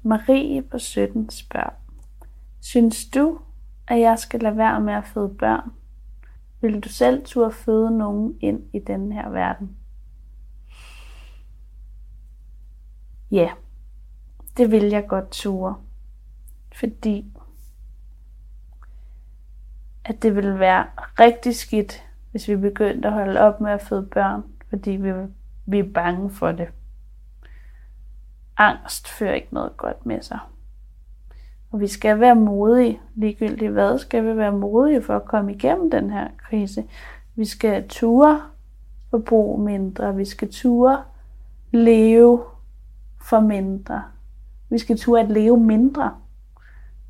Marie 0.04 0.62
på 0.62 0.80
17 0.80 1.30
spørger. 1.30 1.74
Synes 2.62 3.10
du, 3.10 3.40
at 3.88 4.00
jeg 4.00 4.20
skal 4.20 4.40
lade 4.40 4.58
være 4.58 4.82
med 4.82 4.94
at 4.94 5.06
føde 5.06 5.36
børn? 5.40 5.72
Vil 6.62 6.80
du 6.80 6.90
selv 6.90 7.26
turde 7.26 7.52
føde 7.52 7.98
nogen 7.98 8.38
ind 8.42 8.64
i 8.74 8.80
den 8.80 9.12
her 9.12 9.30
verden? 9.30 9.78
Ja, 13.32 13.52
det 14.58 14.72
vil 14.72 14.84
jeg 14.84 15.08
godt 15.08 15.32
ture. 15.32 15.76
Fordi 16.76 17.34
at 20.06 20.24
det 20.24 20.36
ville 20.36 20.60
være 20.60 20.88
rigtig 21.20 21.56
skidt, 21.56 22.04
hvis 22.32 22.48
vi 22.48 22.56
begyndte 22.56 23.08
at 23.08 23.14
holde 23.14 23.40
op 23.40 23.62
med 23.62 23.72
at 23.72 23.82
føde 23.82 24.08
børn, 24.12 24.44
fordi 24.70 24.92
vi, 24.92 25.12
vi 25.66 25.80
er 25.80 25.94
bange 25.94 26.30
for 26.30 26.52
det. 26.52 26.68
Angst 28.58 29.08
fører 29.08 29.34
ikke 29.34 29.54
noget 29.54 29.78
godt 29.78 30.06
med 30.06 30.22
sig. 30.22 30.40
Og 31.74 31.80
vi 31.80 31.88
skal 31.88 32.20
være 32.20 32.36
modige, 32.36 33.02
ligegyldigt 33.16 33.72
hvad, 33.72 34.00
skal 34.00 34.24
vi 34.24 34.38
være 34.38 34.52
modige 34.52 35.02
for 35.02 35.16
at 35.16 35.26
komme 35.26 35.54
igennem 35.54 35.92
den 35.92 36.10
her 36.10 36.28
krise. 36.38 36.86
Vi 37.36 37.46
skal 37.46 37.88
ture 37.88 38.42
forbruge 39.10 39.64
mindre, 39.64 40.16
vi 40.16 40.26
skal 40.26 40.52
ture 40.52 41.04
leve 41.72 42.44
for 43.22 43.40
mindre. 43.40 44.04
Vi 44.70 44.78
skal 44.78 44.98
ture 44.98 45.22
at 45.22 45.32
leve 45.32 45.60
mindre. 45.60 46.16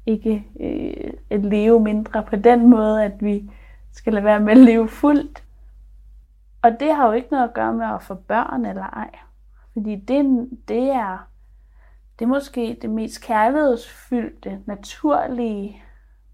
Ikke 0.05 0.45
øh, 0.59 1.13
at 1.29 1.45
leve 1.45 1.79
mindre 1.79 2.23
på 2.23 2.35
den 2.35 2.69
måde, 2.69 3.03
at 3.03 3.13
vi 3.19 3.51
skal 3.91 4.13
lade 4.13 4.25
være 4.25 4.39
med 4.39 4.51
at 4.51 4.57
leve 4.57 4.87
fuldt. 4.87 5.43
Og 6.61 6.71
det 6.79 6.95
har 6.95 7.07
jo 7.07 7.13
ikke 7.13 7.27
noget 7.31 7.43
at 7.43 7.53
gøre 7.53 7.73
med 7.73 7.85
at 7.85 8.03
få 8.03 8.13
børn 8.13 8.65
eller 8.65 8.83
ej. 8.83 9.09
Fordi 9.73 9.95
det, 9.95 10.49
det 10.67 10.89
er 10.89 11.27
det 12.23 12.27
er 12.27 12.33
måske 12.33 12.77
det 12.81 12.89
mest 12.89 13.21
kærlighedsfyldte, 13.21 14.63
naturlige, 14.65 15.83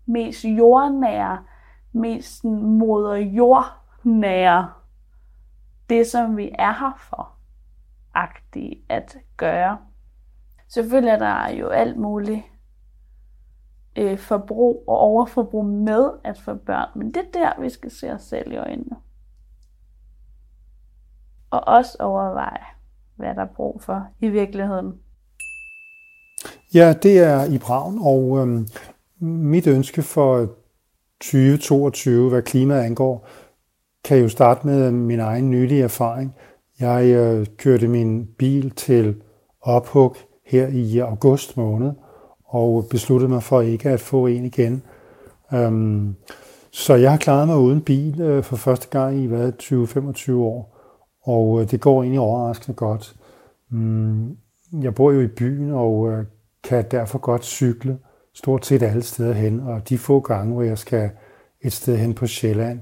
mest 0.05 0.45
jordnære, 0.45 1.45
mest 1.91 2.43
moder 2.43 3.15
jordnære, 3.15 4.73
det 5.89 6.07
som 6.07 6.37
vi 6.37 6.51
er 6.59 6.71
her 6.71 6.97
for 6.97 7.35
agtige 8.13 8.83
at 8.89 9.17
gøre. 9.37 9.77
Selvfølgelig 10.67 11.11
er 11.11 11.17
der 11.17 11.49
jo 11.49 11.67
alt 11.67 11.97
muligt 11.97 12.43
øh, 13.95 14.17
forbrug 14.17 14.83
og 14.87 14.97
overforbrug 14.97 15.65
med 15.65 16.11
at 16.23 16.39
få 16.39 16.53
børn, 16.55 16.89
men 16.95 17.13
det 17.13 17.17
er 17.17 17.31
der, 17.33 17.61
vi 17.61 17.69
skal 17.69 17.91
se 17.91 18.13
os 18.13 18.21
selv 18.21 18.51
i 18.51 18.57
øjnene. 18.57 18.97
Og 21.49 21.67
også 21.67 21.97
overveje, 21.99 22.65
hvad 23.15 23.35
der 23.35 23.41
er 23.41 23.53
brug 23.53 23.81
for 23.81 24.07
i 24.19 24.29
virkeligheden. 24.29 25.01
Ja, 26.73 26.93
det 27.03 27.19
er 27.19 27.45
i 27.45 27.57
Braun, 27.57 27.99
og 28.01 28.39
øhm, 28.39 28.67
mit 29.19 29.67
ønske 29.67 30.01
for 30.01 30.49
2022, 31.21 32.29
hvad 32.29 32.41
klimaet 32.41 32.81
angår, 32.81 33.27
kan 34.03 34.17
jo 34.17 34.29
starte 34.29 34.67
med 34.67 34.91
min 34.91 35.19
egen 35.19 35.51
nylige 35.51 35.83
erfaring. 35.83 36.35
Jeg 36.79 37.05
øh, 37.05 37.47
kørte 37.57 37.87
min 37.87 38.27
bil 38.37 38.71
til 38.71 39.15
ophug 39.61 40.15
her 40.45 40.67
i 40.67 40.97
august 40.97 41.57
måned, 41.57 41.91
og 42.45 42.85
besluttede 42.89 43.31
mig 43.31 43.43
for 43.43 43.61
ikke 43.61 43.89
at 43.89 43.99
få 43.99 44.27
en 44.27 44.45
igen. 44.45 44.83
Øhm, 45.53 46.15
så 46.71 46.95
jeg 46.95 47.11
har 47.11 47.17
klaret 47.17 47.47
mig 47.47 47.57
uden 47.57 47.81
bil 47.81 48.21
øh, 48.21 48.43
for 48.43 48.55
første 48.55 48.87
gang 48.87 49.19
i 49.19 49.25
hvad, 49.25 49.53
20-25 49.63 50.33
år, 50.33 50.77
og 51.23 51.61
øh, 51.61 51.71
det 51.71 51.81
går 51.81 52.01
egentlig 52.01 52.19
overraskende 52.19 52.75
godt. 52.75 53.15
Mm, 53.69 54.37
jeg 54.73 54.95
bor 54.95 55.11
jo 55.11 55.21
i 55.21 55.27
byen 55.27 55.71
og 55.71 56.11
øh, 56.11 56.25
kan 56.63 56.85
derfor 56.91 57.19
godt 57.19 57.45
cykle 57.45 57.99
stort 58.33 58.65
set 58.65 58.83
alle 58.83 59.03
steder 59.03 59.33
hen, 59.33 59.59
og 59.59 59.89
de 59.89 59.97
få 59.97 60.19
gange, 60.19 60.53
hvor 60.53 60.63
jeg 60.63 60.77
skal 60.77 61.09
et 61.61 61.73
sted 61.73 61.97
hen 61.97 62.13
på 62.13 62.27
Sjælland, 62.27 62.79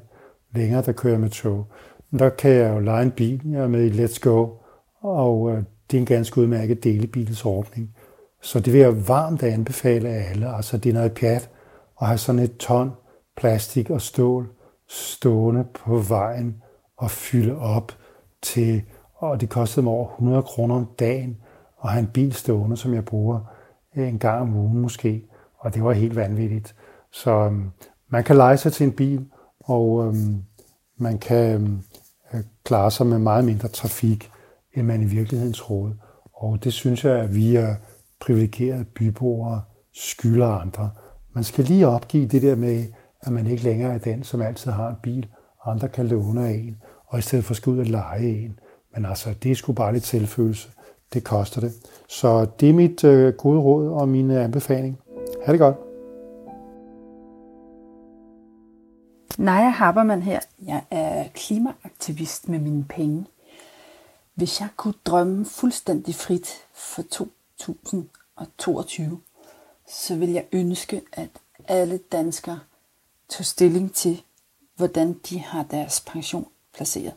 længere, 0.55 0.81
der 0.81 0.91
kører 0.91 1.13
jeg 1.13 1.21
med 1.21 1.29
tog 1.29 1.67
der 2.11 2.29
kan 2.29 2.51
jeg 2.51 2.73
jo 2.73 2.79
lege 2.79 3.03
en 3.03 3.11
bil. 3.11 3.41
Jeg 3.51 3.61
er 3.61 3.67
med 3.67 3.85
i 3.85 4.05
Let's 4.05 4.19
Go, 4.19 4.49
og 5.01 5.51
øh, 5.51 5.63
det 5.91 5.97
er 5.97 6.01
en 6.01 6.05
ganske 6.05 6.41
udmærket 6.41 6.83
delebilsordning. 6.83 7.95
Så 8.41 8.59
det 8.59 8.73
vil 8.73 8.81
jeg 8.81 9.07
varmt 9.07 9.43
anbefale 9.43 10.09
af 10.09 10.29
alle. 10.29 10.55
Altså 10.55 10.77
det 10.77 10.89
er 10.89 10.93
noget 10.93 11.13
pjat 11.13 11.49
at 12.01 12.07
have 12.07 12.17
sådan 12.17 12.41
et 12.41 12.57
ton 12.57 12.91
plastik 13.37 13.89
og 13.89 14.01
stål 14.01 14.49
stående 14.89 15.65
på 15.85 15.97
vejen 15.97 16.63
og 16.97 17.11
fylde 17.11 17.57
op 17.57 17.91
til, 18.41 18.81
og 19.15 19.41
det 19.41 19.49
kostede 19.49 19.83
mig 19.83 19.93
over 19.93 20.09
100 20.09 20.43
kroner 20.43 20.75
om 20.75 20.87
dagen 20.99 21.37
og 21.77 21.89
have 21.89 21.99
en 21.99 22.07
bil 22.07 22.33
stående, 22.33 22.77
som 22.77 22.93
jeg 22.93 23.05
bruger 23.05 23.39
øh, 23.95 24.07
en 24.07 24.19
gang 24.19 24.41
om 24.41 24.55
ugen 24.55 24.79
måske, 24.79 25.23
og 25.57 25.73
det 25.73 25.83
var 25.83 25.91
helt 25.91 26.15
vanvittigt. 26.15 26.75
Så 27.11 27.31
øhm, 27.31 27.71
man 28.09 28.23
kan 28.23 28.35
lege 28.35 28.57
sig 28.57 28.73
til 28.73 28.85
en 28.85 28.93
bil, 28.93 29.25
og 29.59 30.05
øhm, 30.05 30.43
man 30.97 31.17
kan 31.17 31.53
øhm, 31.53 31.83
Øh, 32.33 32.43
klare 32.63 32.91
sig 32.91 33.07
med 33.07 33.19
meget 33.19 33.45
mindre 33.45 33.67
trafik, 33.67 34.31
end 34.73 34.87
man 34.87 35.01
i 35.01 35.05
virkeligheden 35.05 35.53
troede. 35.53 35.95
Og 36.33 36.63
det 36.63 36.73
synes 36.73 37.05
jeg, 37.05 37.19
at 37.19 37.35
vi 37.35 37.55
er 37.55 37.75
privilegerede 38.19 38.85
byboere 38.85 39.61
skylder 39.93 40.47
andre. 40.47 40.91
Man 41.33 41.43
skal 41.43 41.65
lige 41.65 41.87
opgive 41.87 42.27
det 42.27 42.41
der 42.41 42.55
med, 42.55 42.85
at 43.21 43.31
man 43.31 43.47
ikke 43.47 43.63
længere 43.63 43.93
er 43.93 43.97
den, 43.97 44.23
som 44.23 44.41
altid 44.41 44.71
har 44.71 44.89
en 44.89 44.95
bil. 45.03 45.27
Andre 45.65 45.87
kan 45.87 46.07
låne 46.07 46.47
af 46.47 46.51
en, 46.51 46.77
og 47.07 47.19
i 47.19 47.21
stedet 47.21 47.45
for 47.45 47.53
skal 47.53 47.69
ud 47.69 47.79
og 47.79 47.85
lege 47.85 48.43
en. 48.43 48.59
Men 48.93 49.05
altså, 49.05 49.33
det 49.43 49.51
er 49.51 49.55
sgu 49.55 49.73
bare 49.73 49.93
lidt 49.93 50.03
tilfølelse. 50.03 50.69
Det 51.13 51.23
koster 51.23 51.61
det. 51.61 51.73
Så 52.07 52.47
det 52.59 52.69
er 52.69 52.73
mit 52.73 53.03
øh, 53.03 53.33
gode 53.33 53.59
råd 53.59 53.89
og 53.89 54.09
min 54.09 54.31
øh, 54.31 54.43
anbefaling. 54.43 54.99
Ha' 55.45 55.51
det 55.51 55.59
godt. 55.59 55.75
Naja 59.37 59.69
Habermann 59.69 60.21
her. 60.21 60.39
Jeg 60.65 60.83
er 60.91 61.27
klimaaktivist 61.33 62.49
med 62.49 62.59
mine 62.59 62.85
penge. 62.89 63.25
Hvis 64.33 64.61
jeg 64.61 64.69
kunne 64.75 64.93
drømme 65.05 65.45
fuldstændig 65.45 66.15
frit 66.15 66.49
for 66.73 67.01
2022, 67.01 69.19
så 69.87 70.15
vil 70.15 70.29
jeg 70.29 70.45
ønske, 70.51 71.01
at 71.13 71.29
alle 71.67 71.99
danskere 72.11 72.59
tog 73.29 73.45
stilling 73.45 73.93
til, 73.93 74.23
hvordan 74.75 75.13
de 75.29 75.39
har 75.39 75.63
deres 75.63 76.03
pension 76.07 76.47
placeret. 76.73 77.13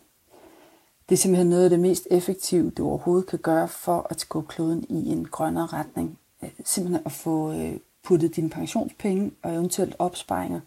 Det 1.11 1.16
er 1.16 1.20
simpelthen 1.20 1.49
noget 1.49 1.64
af 1.64 1.70
det 1.70 1.81
mest 1.81 2.07
effektive, 2.11 2.70
du 2.70 2.87
overhovedet 2.88 3.27
kan 3.27 3.38
gøre 3.38 3.68
for 3.68 4.07
at 4.11 4.27
gå 4.29 4.40
kloden 4.40 4.85
i 4.88 5.12
en 5.12 5.25
grønnere 5.25 5.66
retning. 5.66 6.18
Øh, 6.42 6.51
simpelthen 6.64 7.07
at 7.07 7.12
få 7.12 7.53
øh, 7.53 7.77
puttet 8.03 8.37
dine 8.37 8.51
pensionspenge 8.51 9.31
og 9.42 9.55
eventuelt 9.55 9.96
opsparinger 9.99 10.61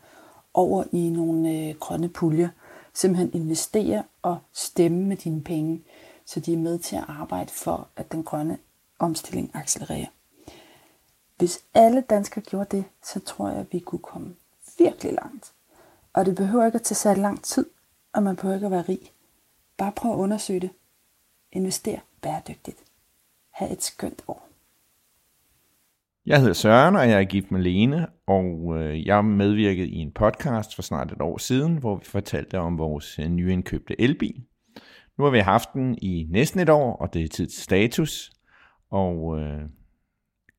over 0.54 0.84
i 0.92 1.10
nogle 1.10 1.50
øh, 1.50 1.76
grønne 1.80 2.10
puljer. 2.10 2.50
Simpelthen 2.94 3.34
investere 3.34 4.04
og 4.22 4.38
stemme 4.54 5.04
med 5.04 5.18
dine 5.18 5.42
penge, 5.42 5.84
så 6.26 6.40
de 6.40 6.54
er 6.54 6.58
med 6.58 6.80
til 6.80 6.96
at 6.96 7.06
arbejde 7.08 7.52
for, 7.52 7.88
at 7.96 8.12
den 8.12 8.24
grønne 8.24 8.58
omstilling 9.00 9.52
accelererer. 9.54 10.08
Hvis 11.38 11.60
alle 11.74 12.02
danskere 12.02 12.44
gjorde 12.44 12.78
det, 12.78 12.86
så 13.04 13.20
tror 13.20 13.50
jeg, 13.50 13.60
at 13.60 13.68
vi 13.72 13.80
kunne 13.80 14.00
komme 14.00 14.36
virkelig 14.78 15.14
langt. 15.14 15.52
Og 16.14 16.26
det 16.26 16.36
behøver 16.36 16.66
ikke 16.66 16.76
at 16.76 16.84
tage 16.84 16.96
særlig 16.96 17.22
lang 17.22 17.44
tid, 17.44 17.66
og 18.14 18.24
man 18.24 18.36
behøver 18.36 18.56
ikke 18.56 18.66
at 18.66 18.72
være 18.72 18.86
rig. 18.90 19.13
Bare 19.78 19.92
prøv 19.96 20.12
at 20.12 20.18
undersøge 20.18 20.60
det. 20.60 20.70
Invester 21.52 22.00
bæredygtigt. 22.22 22.84
Ha' 23.52 23.74
et 23.74 23.84
skønt 23.84 24.24
år. 24.28 24.50
Jeg 26.26 26.40
hedder 26.40 26.54
Søren, 26.54 26.96
og 26.96 27.10
jeg 27.10 27.20
er 27.20 27.24
gift 27.24 27.52
med 27.52 27.62
Lene, 27.62 28.08
og 28.28 28.78
øh, 28.78 29.08
jeg 29.08 29.26
medvirkede 29.26 29.88
i 29.88 29.98
en 29.98 30.12
podcast 30.12 30.76
for 30.76 30.82
snart 30.82 31.12
et 31.12 31.22
år 31.22 31.38
siden, 31.38 31.78
hvor 31.78 31.96
vi 31.96 32.06
fortalte 32.06 32.60
om 32.60 32.78
vores 32.78 33.20
øh, 33.20 33.28
nyindkøbte 33.28 34.02
elbil. 34.02 34.44
Nu 35.18 35.24
har 35.24 35.32
vi 35.32 35.40
haft 35.40 35.70
den 35.74 35.98
i 36.02 36.28
næsten 36.30 36.60
et 36.60 36.70
år, 36.70 36.96
og 36.96 37.14
det 37.14 37.24
er 37.24 37.28
tid 37.28 37.48
til 37.48 37.62
status, 37.62 38.32
og 38.90 39.40
øh, 39.40 39.62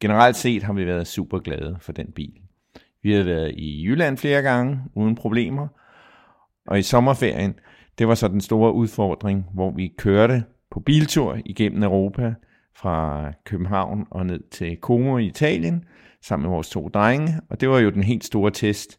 generelt 0.01 0.37
set 0.37 0.63
har 0.63 0.73
vi 0.73 0.87
været 0.87 1.07
super 1.07 1.39
glade 1.39 1.77
for 1.81 1.93
den 1.93 2.13
bil. 2.13 2.41
Vi 3.03 3.13
har 3.13 3.23
været 3.23 3.55
i 3.57 3.85
Jylland 3.87 4.19
flere 4.19 4.43
gange, 4.43 4.81
uden 4.95 5.15
problemer, 5.15 5.69
og 6.67 6.79
i 6.79 6.83
sommerferien, 6.83 7.59
det 7.99 8.09
var 8.09 8.15
så 8.15 8.29
den 8.29 8.41
store 8.41 8.73
udfordring, 8.73 9.47
hvor 9.55 9.71
vi 9.71 9.93
kørte 9.99 10.45
på 10.71 10.81
biltur 10.81 11.39
igennem 11.45 11.83
Europa, 11.83 12.35
fra 12.77 13.33
København 13.45 14.07
og 14.11 14.27
ned 14.27 14.41
til 14.51 14.79
Como 14.81 15.19
i 15.19 15.27
Italien, 15.27 15.85
sammen 16.23 16.43
med 16.43 16.51
vores 16.55 16.71
to 16.71 16.89
drenge, 16.89 17.41
og 17.51 17.61
det 17.61 17.69
var 17.69 17.79
jo 17.79 17.91
den 17.91 18.03
helt 18.03 18.25
store 18.25 18.51
test. 18.51 18.99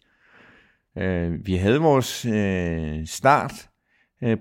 Øh, 0.98 1.48
vi 1.48 1.56
havde 1.56 1.80
vores 1.80 2.26
øh, 2.26 3.06
start 3.06 3.70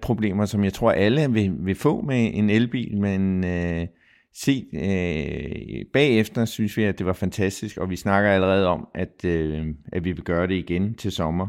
problemer, 0.03 0.45
som 0.45 0.65
jeg 0.65 0.73
tror 0.73 0.93
alle 0.93 1.33
vil, 1.33 1.55
vil 1.59 1.75
få 1.75 2.01
med 2.01 2.31
en 2.35 2.51
elbil, 2.51 2.99
men 2.99 3.45
øh, 3.45 3.87
set 4.35 4.67
øh, 4.73 5.85
bagefter 5.93 6.45
synes 6.45 6.77
vi, 6.77 6.85
at 6.85 6.99
det 6.99 7.07
var 7.07 7.13
fantastisk, 7.13 7.79
og 7.79 7.91
vi 7.91 7.97
snakker 7.97 8.31
allerede 8.31 8.67
om, 8.67 8.89
at, 8.95 9.25
øh, 9.25 9.67
at 9.93 10.05
vi 10.05 10.13
vil 10.13 10.25
gøre 10.25 10.47
det 10.47 10.55
igen 10.55 10.95
til 10.95 11.13
sommer, 11.13 11.47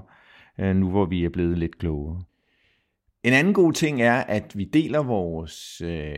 øh, 0.59 0.75
nu 0.75 0.89
hvor 0.89 1.05
vi 1.05 1.25
er 1.25 1.29
blevet 1.29 1.57
lidt 1.57 1.77
klogere. 1.77 2.21
En 3.25 3.33
anden 3.33 3.53
god 3.53 3.73
ting 3.73 4.01
er, 4.01 4.13
at 4.13 4.57
vi 4.57 4.63
deler 4.63 5.03
vores 5.03 5.81
øh, 5.81 6.15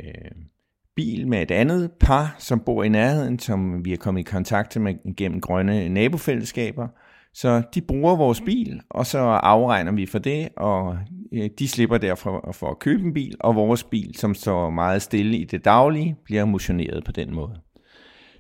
bil 0.96 1.28
med 1.28 1.42
et 1.42 1.52
andet 1.52 1.92
par, 2.00 2.36
som 2.40 2.60
bor 2.60 2.84
i 2.84 2.90
nærheden, 2.90 3.40
som 3.40 3.86
vi 3.86 3.94
er 3.94 3.98
kommet 3.98 4.22
i 4.22 4.32
kontakt 4.32 4.82
med 4.82 5.16
gennem 5.16 5.42
grønne 5.42 5.90
nabofællesskaber. 5.90 6.88
Så 7.34 7.62
de 7.74 7.82
bruger 7.82 8.16
vores 8.16 8.42
bil, 8.42 8.82
og 8.90 9.06
så 9.06 9.20
afregner 9.20 9.92
vi 9.92 10.06
for 10.06 10.20
det, 10.20 10.50
og 10.58 10.98
øh, 11.34 11.50
de 11.60 11.68
slipper 11.68 11.98
derfor 11.98 12.52
for 12.54 12.70
at 12.70 12.80
købe 12.80 13.04
en 13.04 13.14
bil, 13.14 13.36
og 13.40 13.56
vores 13.56 13.84
bil, 13.84 14.16
som 14.16 14.34
står 14.34 14.70
meget 14.70 15.02
stille 15.02 15.38
i 15.38 15.44
det 15.44 15.66
daglige, 15.66 16.16
bliver 16.26 16.46
motioneret 16.46 17.04
på 17.04 17.12
den 17.12 17.34
måde. 17.34 17.62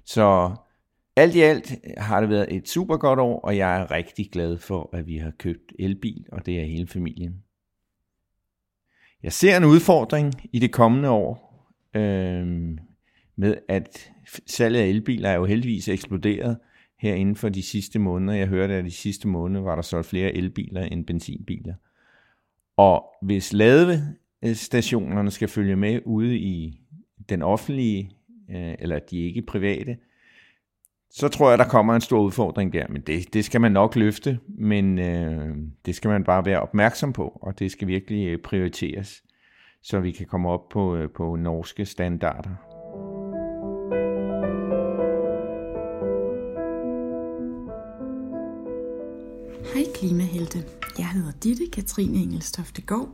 Så 0.05 0.55
alt 1.15 1.35
i 1.35 1.41
alt 1.41 1.75
har 1.97 2.21
det 2.21 2.29
været 2.29 2.55
et 2.55 2.69
super 2.69 2.97
godt 2.97 3.19
år, 3.19 3.39
og 3.39 3.57
jeg 3.57 3.81
er 3.81 3.91
rigtig 3.91 4.29
glad 4.31 4.57
for, 4.57 4.89
at 4.93 5.07
vi 5.07 5.17
har 5.17 5.31
købt 5.39 5.73
elbil, 5.79 6.25
og 6.31 6.45
det 6.45 6.59
er 6.59 6.65
hele 6.65 6.87
familien. 6.87 7.33
Jeg 9.23 9.33
ser 9.33 9.57
en 9.57 9.63
udfordring 9.63 10.33
i 10.53 10.59
det 10.59 10.71
kommende 10.71 11.09
år, 11.09 11.65
øh, 11.95 12.77
med 13.35 13.55
at 13.67 14.11
salget 14.45 14.79
af 14.79 14.85
elbiler 14.85 15.29
er 15.29 15.35
jo 15.35 15.45
heldigvis 15.45 15.87
eksploderet 15.87 16.57
her 16.99 17.13
inden 17.13 17.35
for 17.35 17.49
de 17.49 17.61
sidste 17.61 17.99
måneder. 17.99 18.37
Jeg 18.37 18.47
hørte, 18.47 18.73
at 18.73 18.85
de 18.85 18.91
sidste 18.91 19.27
måneder 19.27 19.61
var 19.61 19.75
der 19.75 19.81
solgt 19.81 20.07
flere 20.07 20.33
elbiler 20.33 20.81
end 20.81 21.05
benzinbiler. 21.05 21.73
Og 22.77 23.05
hvis 23.21 23.53
ladestationerne 23.53 25.31
skal 25.31 25.47
følge 25.47 25.75
med 25.75 25.99
ude 26.05 26.37
i 26.37 26.81
den 27.29 27.41
offentlige, 27.41 28.11
øh, 28.49 28.75
eller 28.79 28.99
de 28.99 29.17
ikke 29.17 29.41
private, 29.41 29.97
så 31.09 31.27
tror 31.27 31.49
jeg, 31.49 31.57
der 31.57 31.67
kommer 31.67 31.95
en 31.95 32.01
stor 32.01 32.19
udfordring 32.19 32.73
der. 32.73 32.85
Men 32.89 33.01
det, 33.01 33.33
det 33.33 33.45
skal 33.45 33.61
man 33.61 33.71
nok 33.71 33.95
løfte, 33.95 34.39
men 34.47 34.99
øh, 34.99 35.55
det 35.85 35.95
skal 35.95 36.09
man 36.09 36.23
bare 36.23 36.45
være 36.45 36.61
opmærksom 36.61 37.13
på, 37.13 37.39
og 37.41 37.59
det 37.59 37.71
skal 37.71 37.87
virkelig 37.87 38.27
øh, 38.27 38.37
prioriteres, 38.41 39.23
så 39.83 39.99
vi 39.99 40.11
kan 40.11 40.25
komme 40.25 40.49
op 40.49 40.69
på, 40.69 40.95
øh, 40.95 41.09
på 41.09 41.35
norske 41.35 41.85
standarder. 41.85 42.49
Hej 49.73 49.83
klimahelte. 49.95 50.63
Jeg 50.97 51.07
hedder 51.07 51.31
Ditte 51.43 51.63
Katrine 51.73 52.17
Engelstoftegård, 52.17 53.09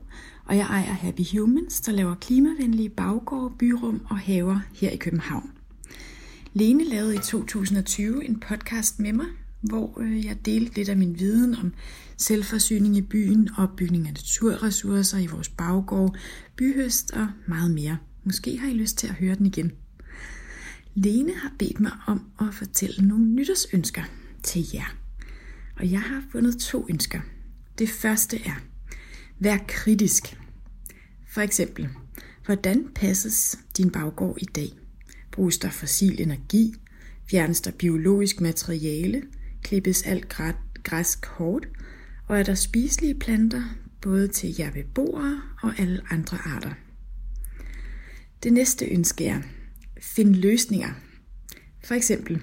og 0.46 0.58
jeg 0.58 0.66
ejer 0.70 0.94
Happy 0.94 1.38
Humans, 1.38 1.82
der 1.82 1.92
laver 1.92 2.16
klimavenlige 2.16 2.90
baggårde, 2.90 3.54
byrum 3.60 4.06
og 4.10 4.18
haver 4.18 4.60
her 4.76 4.90
i 4.90 4.98
København. 4.98 5.62
Lene 6.56 6.84
lavede 6.84 7.16
i 7.16 7.20
2020 7.20 8.26
en 8.26 8.39
podcast 8.39 9.00
med 9.00 9.13
mig, 9.13 9.26
hvor 9.62 10.02
øh, 10.02 10.26
jeg 10.26 10.46
delte 10.46 10.76
lidt 10.76 10.89
af 10.89 10.98
min 10.98 11.20
viden 11.20 11.56
om 11.56 11.74
selvforsyning 12.18 12.98
i 12.98 13.02
byen, 13.02 13.50
opbygning 13.58 14.08
af 14.08 14.13
naturressourcer 14.13 15.18
i 15.18 15.28
vores 15.28 15.50
baggård, 15.50 16.18
byhøst 16.56 17.12
og 17.12 17.28
meget 17.48 17.72
mere. 17.72 17.98
Måske 18.24 18.58
har 18.58 18.70
I 18.70 18.74
lyst 18.74 18.98
til 18.98 19.08
at 19.08 19.13
høre 19.13 19.36
den 19.36 19.46
igen. 19.46 19.72
Lene 20.96 21.34
har 21.36 21.54
bedt 21.60 21.80
mig 21.80 21.92
om 22.08 22.22
at 22.39 22.54
fortælle 22.54 23.08
nogle 23.08 23.26
nytårsønsker 23.26 24.04
til 24.44 24.66
jer. 24.74 24.96
Og 25.76 25.92
jeg 25.92 26.02
har 26.02 26.24
fundet 26.32 26.58
to 26.58 26.86
ønsker. 26.89 27.20
Det 27.80 27.89
første 27.89 28.38
er, 28.46 28.62
vær 29.39 29.58
kritisk. 29.68 30.38
For 31.28 31.42
eksempel, 31.42 31.89
hvordan 32.46 32.88
passes 32.96 33.60
din 33.78 33.89
baggård 33.89 34.38
i 34.42 34.46
dag? 34.46 34.83
Bruges 35.34 35.58
der 35.58 35.69
fossil 35.69 36.22
energi? 36.22 36.74
Fjernes 37.30 37.62
der 37.62 37.72
biologisk 37.72 38.41
materiale? 38.41 39.22
Klippes 39.62 40.04
alt 40.04 40.36
græs 40.84 41.15
kort? 41.15 41.67
Og 42.28 42.39
er 42.39 42.43
der 42.43 42.56
spiselige 42.56 43.19
planter, 43.19 43.63
både 44.02 44.28
til 44.28 44.56
jer 44.60 44.72
beboere 44.72 45.41
og 45.62 45.80
alle 45.80 46.02
andre 46.10 46.38
arter? 46.46 46.74
Det 48.43 48.54
næste 48.54 48.86
ønske 48.86 49.26
er, 49.26 49.41
find 50.02 50.36
løsninger. 50.36 50.89
For 51.84 51.93
eksempel, 51.93 52.41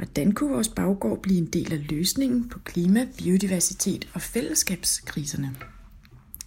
Hvordan 0.00 0.32
kunne 0.32 0.50
vores 0.50 0.68
baggård 0.68 1.22
blive 1.22 1.38
en 1.38 1.46
del 1.46 1.72
af 1.72 1.90
løsningen 1.90 2.48
på 2.48 2.58
klima, 2.58 3.06
biodiversitet 3.18 4.08
og 4.14 4.22
fællesskabskriserne? 4.22 5.56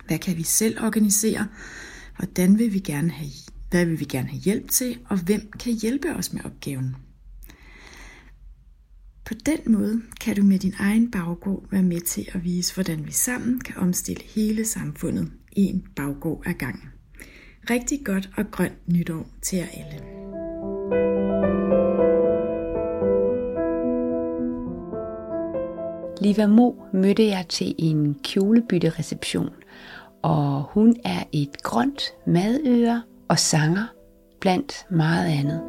Hvad 0.08 0.20
kan 0.20 0.38
vi 0.38 0.44
selv 0.44 0.84
organisere? 0.84 1.48
Hvordan 2.18 2.60
vil 2.60 2.74
vi 2.74 2.80
gerne 2.80 3.12
have, 3.12 3.32
hvad 3.74 3.86
vil 3.86 4.00
vi 4.00 4.06
gerne 4.06 4.28
have 4.28 4.42
hjælp 4.42 4.70
til, 4.70 5.00
og 5.06 5.18
hvem 5.18 5.52
kan 5.60 5.74
hjælpe 5.74 6.16
os 6.16 6.34
med 6.34 6.46
opgaven? 6.46 6.96
På 9.26 9.34
den 9.46 9.60
måde 9.74 10.02
kan 10.22 10.36
du 10.36 10.44
med 10.44 10.60
din 10.60 10.74
egen 10.80 11.12
baggård 11.12 11.66
være 11.72 11.84
med 11.84 12.02
til 12.02 12.28
at 12.34 12.44
vise, 12.44 12.74
hvordan 12.74 13.06
vi 13.06 13.12
sammen 13.12 13.60
kan 13.60 13.78
omstille 13.78 14.24
hele 14.36 14.66
samfundet 14.66 15.32
i 15.52 15.62
en 15.62 15.88
baggård 15.96 16.44
ad 16.46 16.54
gangen. 16.54 16.90
Rigtig 17.70 18.06
godt 18.06 18.30
og 18.38 18.52
grønt 18.52 18.88
nytår 18.88 19.28
til 19.42 19.58
jer 19.58 19.68
alle. 19.74 20.00
Liva 26.22 26.48
Mo 26.48 26.72
mødte 26.94 27.26
jeg 27.26 27.46
til 27.50 27.76
en 27.78 28.16
kjolebyttereception, 28.24 29.50
og 30.22 30.64
hun 30.64 30.96
er 31.04 31.24
et 31.32 31.64
grønt 31.64 32.04
madøre 32.28 33.04
og 33.30 33.40
sanger 33.40 33.84
blandt 34.42 34.88
meget 34.90 35.26
andet. 35.26 35.62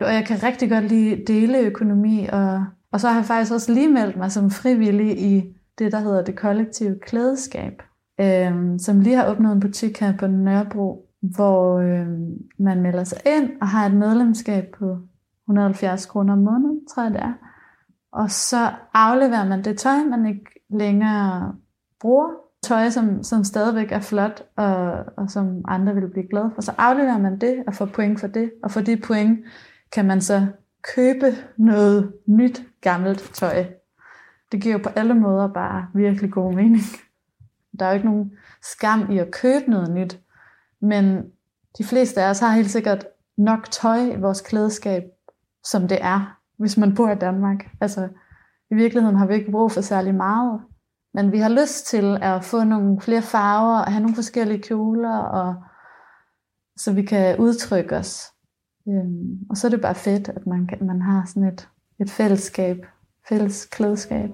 Og 0.00 0.14
jeg 0.14 0.24
kan 0.26 0.42
rigtig 0.42 0.70
godt 0.70 0.84
lide 0.84 1.24
deleøkonomi, 1.26 2.26
og, 2.32 2.64
og 2.92 3.00
så 3.00 3.08
har 3.08 3.16
jeg 3.16 3.24
faktisk 3.24 3.52
også 3.52 3.72
lige 3.72 3.88
meldt 3.88 4.16
mig 4.16 4.32
som 4.32 4.50
frivillig 4.50 5.20
i 5.20 5.54
det, 5.78 5.92
der 5.92 5.98
hedder 5.98 6.24
det 6.24 6.36
kollektive 6.36 6.98
klædeskab, 7.06 7.82
øh, 8.20 8.78
som 8.78 9.00
lige 9.00 9.16
har 9.16 9.30
åbnet 9.30 9.52
en 9.52 9.60
butik 9.60 10.00
her 10.00 10.16
på 10.16 10.26
Nørrebro, 10.26 11.08
hvor 11.20 11.78
øh, 11.78 12.06
man 12.58 12.82
melder 12.82 13.04
sig 13.04 13.18
ind 13.26 13.50
og 13.60 13.68
har 13.68 13.86
et 13.86 13.94
medlemskab 13.94 14.64
på 14.78 14.98
170 15.48 16.06
kroner 16.06 16.32
om 16.32 16.38
måneden, 16.38 16.86
tror 16.94 17.02
jeg 17.02 17.12
det 17.12 17.20
er. 17.20 17.32
Og 18.12 18.30
så 18.30 18.70
afleverer 18.94 19.48
man 19.48 19.64
det 19.64 19.78
tøj, 19.78 20.04
man 20.10 20.26
ikke 20.26 20.60
længere 20.70 21.54
bruger. 22.00 22.47
Tøj, 22.68 22.90
som, 22.90 23.22
som 23.22 23.44
stadigvæk 23.44 23.92
er 23.92 24.00
flot, 24.00 24.42
og, 24.56 25.04
og 25.16 25.30
som 25.30 25.62
andre 25.68 25.94
vil 25.94 26.10
blive 26.10 26.28
glade 26.30 26.50
for. 26.54 26.62
Så 26.62 26.72
afleverer 26.78 27.18
man 27.18 27.38
det 27.38 27.64
og 27.66 27.74
får 27.74 27.86
point 27.86 28.20
for 28.20 28.26
det. 28.26 28.52
Og 28.62 28.70
for 28.70 28.80
de 28.80 28.96
point 28.96 29.38
kan 29.92 30.04
man 30.04 30.20
så 30.20 30.46
købe 30.94 31.26
noget 31.56 32.12
nyt, 32.26 32.62
gammelt 32.80 33.30
tøj. 33.34 33.64
Det 34.52 34.62
giver 34.62 34.72
jo 34.72 34.80
på 34.82 34.88
alle 34.88 35.14
måder 35.14 35.48
bare 35.48 35.86
virkelig 35.94 36.32
god 36.32 36.54
mening. 36.54 36.82
Der 37.78 37.84
er 37.84 37.90
jo 37.90 37.94
ikke 37.94 38.06
nogen 38.06 38.32
skam 38.62 39.10
i 39.10 39.18
at 39.18 39.30
købe 39.30 39.70
noget 39.70 39.90
nyt, 39.90 40.20
men 40.80 41.22
de 41.78 41.84
fleste 41.84 42.22
af 42.22 42.30
os 42.30 42.40
har 42.40 42.52
helt 42.52 42.70
sikkert 42.70 43.06
nok 43.36 43.70
tøj 43.70 43.98
i 43.98 44.20
vores 44.20 44.40
klædeskab, 44.40 45.02
som 45.64 45.88
det 45.88 45.98
er, 46.00 46.38
hvis 46.58 46.76
man 46.76 46.94
bor 46.94 47.10
i 47.10 47.14
Danmark. 47.14 47.70
Altså, 47.80 48.08
i 48.70 48.74
virkeligheden 48.74 49.16
har 49.16 49.26
vi 49.26 49.34
ikke 49.34 49.50
brug 49.50 49.72
for 49.72 49.80
særlig 49.80 50.14
meget, 50.14 50.60
men 51.18 51.32
vi 51.32 51.38
har 51.38 51.48
lyst 51.48 51.86
til 51.86 52.18
at 52.22 52.44
få 52.44 52.64
nogle 52.64 53.00
flere 53.00 53.22
farver 53.22 53.78
og 53.78 53.92
have 53.92 54.00
nogle 54.00 54.14
forskellige 54.14 54.62
kjoler, 54.62 55.18
og, 55.18 55.54
så 56.76 56.92
vi 56.92 57.02
kan 57.02 57.38
udtrykke 57.38 57.96
os. 57.96 58.22
Øhm, 58.88 59.38
og 59.50 59.56
så 59.56 59.66
er 59.66 59.70
det 59.70 59.80
bare 59.80 59.94
fedt, 59.94 60.28
at 60.28 60.46
man, 60.46 60.66
kan, 60.66 60.86
man 60.86 61.02
har 61.02 61.24
sådan 61.26 61.48
et, 61.48 61.68
et 62.00 62.10
fællesskab, 62.10 62.76
fælles 63.28 63.64
klædeskab. 63.64 64.30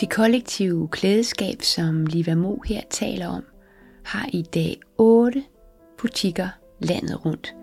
De 0.00 0.06
kollektive 0.06 0.88
klædeskab, 0.88 1.62
som 1.62 2.06
Liva 2.06 2.34
Mo 2.34 2.56
her 2.66 2.80
taler 2.90 3.28
om, 3.28 3.42
har 4.04 4.28
i 4.32 4.42
dag 4.42 4.80
otte 4.98 5.44
butikker 5.98 6.48
landet 6.78 7.24
rundt. 7.24 7.54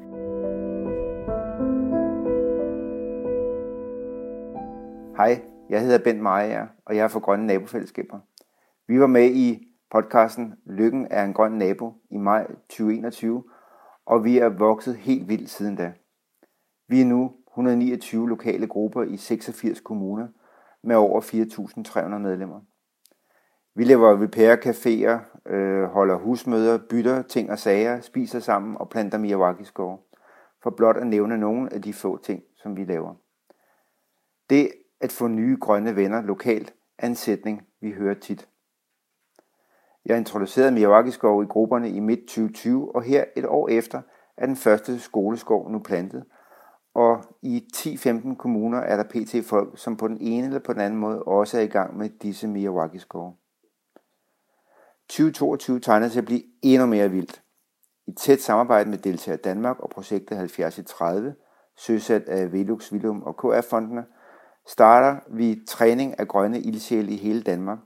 Hej, 5.17 5.41
jeg 5.69 5.81
hedder 5.81 6.03
Bent 6.03 6.21
Maja, 6.21 6.67
og 6.85 6.95
jeg 6.95 7.03
er 7.03 7.07
fra 7.07 7.19
Grønne 7.19 7.47
Nabofællesskaber. 7.47 8.19
Vi 8.87 8.99
var 8.99 9.07
med 9.07 9.31
i 9.31 9.67
podcasten 9.91 10.53
Lykken 10.65 11.07
er 11.11 11.23
en 11.23 11.33
grøn 11.33 11.51
nabo 11.51 11.93
i 12.09 12.17
maj 12.17 12.47
2021, 12.47 13.43
og 14.05 14.23
vi 14.23 14.37
er 14.37 14.49
vokset 14.49 14.95
helt 14.95 15.29
vildt 15.29 15.49
siden 15.49 15.75
da. 15.75 15.93
Vi 16.87 17.01
er 17.01 17.05
nu 17.05 17.31
129 17.47 18.29
lokale 18.29 18.67
grupper 18.67 19.03
i 19.03 19.17
86 19.17 19.79
kommuner 19.81 20.27
med 20.83 20.95
over 20.95 21.21
4.300 21.21 22.17
medlemmer. 22.17 22.61
Vi 23.75 23.83
laver 23.83 24.23
repair 24.23 24.55
caféer, 24.55 25.49
øh, 25.53 25.83
holder 25.83 26.15
husmøder, 26.15 26.79
bytter 26.89 27.21
ting 27.21 27.51
og 27.51 27.59
sager, 27.59 28.01
spiser 28.01 28.39
sammen 28.39 28.77
og 28.77 28.89
planter 28.89 29.17
Miyawaki-skove. 29.17 29.97
For 30.63 30.69
blot 30.69 30.97
at 30.97 31.07
nævne 31.07 31.37
nogle 31.37 31.73
af 31.73 31.81
de 31.81 31.93
få 31.93 32.17
ting, 32.17 32.43
som 32.55 32.77
vi 32.77 32.85
laver. 32.85 33.15
Det 34.49 34.71
at 35.01 35.11
få 35.11 35.27
nye 35.27 35.57
grønne 35.61 35.95
venner 35.95 36.21
lokalt 36.21 36.73
er 36.97 37.07
en 37.07 37.15
sætning, 37.15 37.67
vi 37.81 37.91
hører 37.91 38.19
tit. 38.19 38.49
Jeg 40.05 40.17
introducerede 40.17 40.71
Miyawaki-skov 40.71 41.43
i 41.43 41.45
grupperne 41.45 41.89
i 41.89 41.99
midt 41.99 42.19
2020, 42.19 42.95
og 42.95 43.03
her 43.03 43.25
et 43.35 43.45
år 43.45 43.69
efter 43.69 44.01
er 44.37 44.45
den 44.45 44.55
første 44.55 44.99
skoleskov 44.99 45.71
nu 45.71 45.79
plantet. 45.79 46.25
Og 46.93 47.23
i 47.41 47.67
10-15 47.75 48.35
kommuner 48.35 48.77
er 48.77 48.95
der 48.97 49.03
pt. 49.03 49.45
folk, 49.45 49.79
som 49.79 49.97
på 49.97 50.07
den 50.07 50.17
ene 50.21 50.45
eller 50.45 50.59
på 50.59 50.73
den 50.73 50.81
anden 50.81 50.99
måde 50.99 51.23
også 51.23 51.57
er 51.57 51.61
i 51.61 51.67
gang 51.67 51.97
med 51.97 52.09
disse 52.09 52.47
Miyawaki-skove. 52.47 53.35
2022 55.09 55.79
tegner 55.79 56.09
til 56.09 56.19
at 56.19 56.25
blive 56.25 56.43
endnu 56.61 56.87
mere 56.87 57.11
vildt. 57.11 57.41
I 58.07 58.11
tæt 58.11 58.41
samarbejde 58.41 58.89
med 58.89 58.97
Deltager 58.97 59.37
Danmark 59.37 59.79
og 59.79 59.89
projektet 59.89 60.37
70 60.37 60.77
i 60.77 60.83
30, 60.83 61.35
søsat 61.77 62.29
af 62.29 62.51
Velux, 62.51 62.93
Vilum 62.93 63.23
og 63.23 63.37
KR-fondene, 63.37 64.05
starter 64.67 65.19
vi 65.27 65.61
træning 65.67 66.19
af 66.19 66.27
grønne 66.27 66.59
ildsjæle 66.59 67.11
i 67.11 67.17
hele 67.17 67.43
Danmark, 67.43 67.79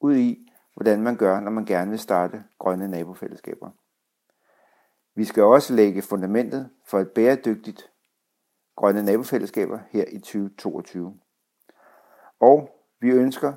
ud 0.00 0.16
i, 0.16 0.50
hvordan 0.74 1.02
man 1.02 1.16
gør, 1.16 1.40
når 1.40 1.50
man 1.50 1.64
gerne 1.64 1.90
vil 1.90 1.98
starte 1.98 2.44
grønne 2.58 2.88
nabofællesskaber. 2.88 3.70
Vi 5.14 5.24
skal 5.24 5.42
også 5.42 5.74
lægge 5.74 6.02
fundamentet 6.02 6.70
for 6.86 7.00
et 7.00 7.10
bæredygtigt 7.10 7.90
grønne 8.76 9.02
nabofællesskaber 9.02 9.78
her 9.90 10.04
i 10.12 10.18
2022. 10.18 11.14
Og 12.40 12.70
vi 13.00 13.10
ønsker 13.10 13.52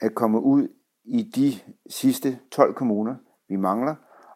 at 0.00 0.14
komme 0.14 0.40
ud 0.40 0.68
i 1.04 1.22
de 1.22 1.72
sidste 1.90 2.38
12 2.50 2.74
kommuner, 2.74 3.16
vi 3.48 3.56
mangler, 3.56 3.94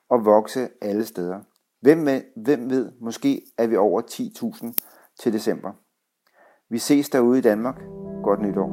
og 0.09 0.25
vokse 0.25 0.68
alle 0.81 1.05
steder. 1.05 1.40
Hvem, 1.81 2.09
hvem 2.37 2.71
ved, 2.71 2.92
måske 3.01 3.42
er 3.59 3.66
vi 3.66 3.77
over 3.77 4.03
10.000 4.03 4.73
til 5.18 5.33
december. 5.33 5.73
Vi 6.73 6.79
ses 6.79 7.09
derude 7.09 7.39
i 7.39 7.43
Danmark. 7.43 7.83
Godt 8.23 8.43
nytår. 8.43 8.69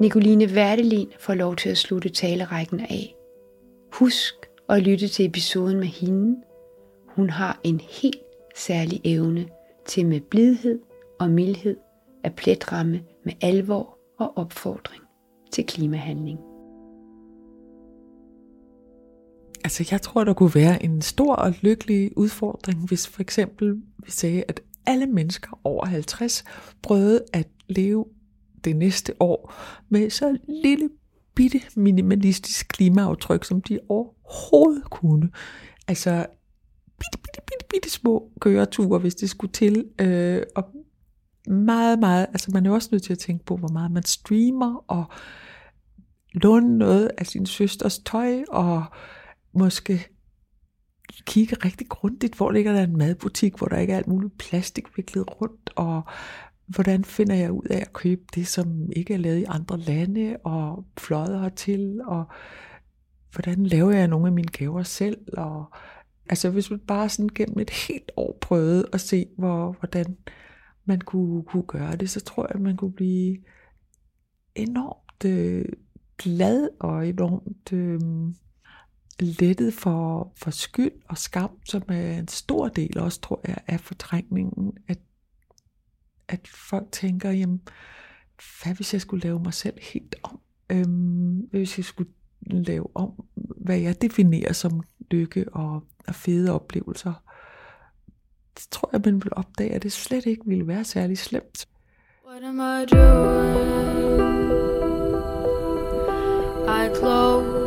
Nicoline 0.00 0.54
Værdelin 0.54 1.08
får 1.18 1.34
lov 1.34 1.56
til 1.56 1.68
at 1.68 1.76
slutte 1.76 2.08
talerækken 2.08 2.80
af. 2.80 3.14
Husk 3.92 4.34
at 4.68 4.82
lytte 4.82 5.08
til 5.08 5.26
episoden 5.26 5.78
med 5.78 5.86
hende. 5.86 6.36
Hun 7.08 7.30
har 7.30 7.60
en 7.64 7.80
helt 7.80 8.22
særlig 8.54 9.00
evne 9.04 9.46
til 9.86 10.06
med 10.06 10.20
blidhed 10.20 10.80
og 11.20 11.30
mildhed 11.30 11.76
at 12.24 12.34
pletramme 12.34 13.00
med 13.24 13.32
alvor 13.40 13.98
og 14.18 14.32
opfordring 14.36 15.02
til 15.52 15.66
klimahandling. 15.66 16.51
Altså 19.64 19.88
jeg 19.90 20.02
tror, 20.02 20.24
der 20.24 20.32
kunne 20.32 20.54
være 20.54 20.82
en 20.82 21.02
stor 21.02 21.34
og 21.34 21.54
lykkelig 21.60 22.18
udfordring, 22.18 22.86
hvis 22.88 23.08
for 23.08 23.20
eksempel 23.20 23.74
vi 24.04 24.10
sagde, 24.10 24.44
at 24.48 24.60
alle 24.86 25.06
mennesker 25.06 25.60
over 25.64 25.86
50 25.86 26.44
prøvede 26.82 27.24
at 27.32 27.48
leve 27.68 28.04
det 28.64 28.76
næste 28.76 29.12
år 29.20 29.54
med 29.88 30.10
så 30.10 30.36
lille 30.64 30.90
bitte 31.34 31.60
minimalistisk 31.76 32.68
klimaaftryk, 32.68 33.44
som 33.44 33.60
de 33.60 33.78
overhovedet 33.88 34.90
kunne. 34.90 35.30
Altså 35.88 36.26
bitte, 36.98 37.18
bitte, 37.18 37.40
bitte, 37.46 37.66
bitte 37.70 37.90
små 37.90 38.30
køreture, 38.40 38.98
hvis 38.98 39.14
det 39.14 39.30
skulle 39.30 39.52
til. 39.52 39.84
Øh, 40.00 40.42
og 40.56 40.64
meget, 41.48 41.98
meget, 41.98 42.26
altså 42.28 42.50
man 42.50 42.66
er 42.66 42.70
også 42.70 42.88
nødt 42.92 43.02
til 43.02 43.12
at 43.12 43.18
tænke 43.18 43.44
på, 43.44 43.56
hvor 43.56 43.68
meget 43.68 43.90
man 43.90 44.02
streamer, 44.02 44.84
og 44.88 45.04
låne 46.34 46.78
noget 46.78 47.10
af 47.18 47.26
sin 47.26 47.46
søsters 47.46 47.98
tøj, 47.98 48.44
og 48.48 48.84
måske 49.52 50.08
kigge 51.26 51.56
rigtig 51.64 51.88
grundigt, 51.88 52.36
hvor 52.36 52.50
ligger 52.50 52.72
der 52.72 52.82
en 52.82 52.96
madbutik, 52.96 53.58
hvor 53.58 53.66
der 53.66 53.78
ikke 53.78 53.92
er 53.92 53.96
alt 53.96 54.06
muligt 54.06 54.38
plastik 54.38 54.96
viklet 54.96 55.40
rundt, 55.40 55.70
og 55.76 56.02
hvordan 56.66 57.04
finder 57.04 57.34
jeg 57.34 57.52
ud 57.52 57.66
af 57.70 57.80
at 57.80 57.92
købe 57.92 58.22
det, 58.34 58.46
som 58.46 58.92
ikke 58.96 59.14
er 59.14 59.18
lavet 59.18 59.38
i 59.38 59.44
andre 59.48 59.78
lande, 59.78 60.36
og 60.44 60.84
fløjet 60.98 61.40
hertil, 61.40 62.00
og 62.04 62.24
hvordan 63.32 63.66
laver 63.66 63.92
jeg 63.92 64.08
nogle 64.08 64.26
af 64.26 64.32
mine 64.32 64.48
gaver 64.48 64.82
selv, 64.82 65.18
og 65.32 65.64
altså 66.30 66.50
hvis 66.50 66.70
man 66.70 66.80
bare 66.80 67.08
sådan 67.08 67.30
gennem 67.34 67.58
et 67.58 67.70
helt 67.70 68.10
år 68.16 68.38
prøvede 68.40 68.88
at 68.92 69.00
se, 69.00 69.26
hvor, 69.38 69.76
hvordan 69.80 70.16
man 70.84 71.00
kunne, 71.00 71.42
kunne 71.42 71.62
gøre 71.66 71.96
det, 71.96 72.10
så 72.10 72.20
tror 72.20 72.46
jeg, 72.46 72.54
at 72.54 72.60
man 72.60 72.76
kunne 72.76 72.92
blive 72.92 73.38
enormt 74.54 75.24
øh, 75.24 75.64
glad 76.18 76.68
og 76.80 77.08
enormt 77.08 77.72
øh, 77.72 78.00
lettet 79.22 79.74
for, 79.74 80.32
for 80.36 80.50
skyld 80.50 80.92
og 81.08 81.18
skam, 81.18 81.50
som 81.64 81.82
er 81.88 82.18
en 82.18 82.28
stor 82.28 82.68
del 82.68 82.98
også, 82.98 83.20
tror 83.20 83.40
jeg, 83.48 83.58
af 83.66 83.80
fortrængningen, 83.80 84.72
at, 84.88 84.98
at 86.28 86.48
folk 86.48 86.92
tænker, 86.92 87.30
jamen, 87.30 87.60
hvad 88.62 88.74
hvis 88.74 88.92
jeg 88.92 89.00
skulle 89.00 89.22
lave 89.22 89.40
mig 89.40 89.54
selv 89.54 89.74
helt 89.80 90.14
om? 90.22 90.40
Øhm, 90.70 91.36
hvis 91.36 91.78
jeg 91.78 91.84
skulle 91.84 92.10
lave 92.40 92.86
om, 92.96 93.24
hvad 93.56 93.78
jeg 93.78 94.02
definerer 94.02 94.52
som 94.52 94.80
lykke 95.10 95.46
og, 95.52 95.82
og 96.08 96.14
fede 96.14 96.52
oplevelser, 96.52 97.12
så 98.58 98.68
tror 98.70 98.90
jeg, 98.92 99.00
man 99.04 99.14
vil 99.14 99.32
opdage, 99.32 99.70
at 99.70 99.82
det 99.82 99.92
slet 99.92 100.26
ikke 100.26 100.42
ville 100.46 100.66
være 100.66 100.84
særlig 100.84 101.18
slemt. 101.18 101.68
What 102.28 102.44
am 102.44 102.60
I 102.60 102.86
doing? 102.86 103.72
I 106.68 106.94
close 106.94 107.61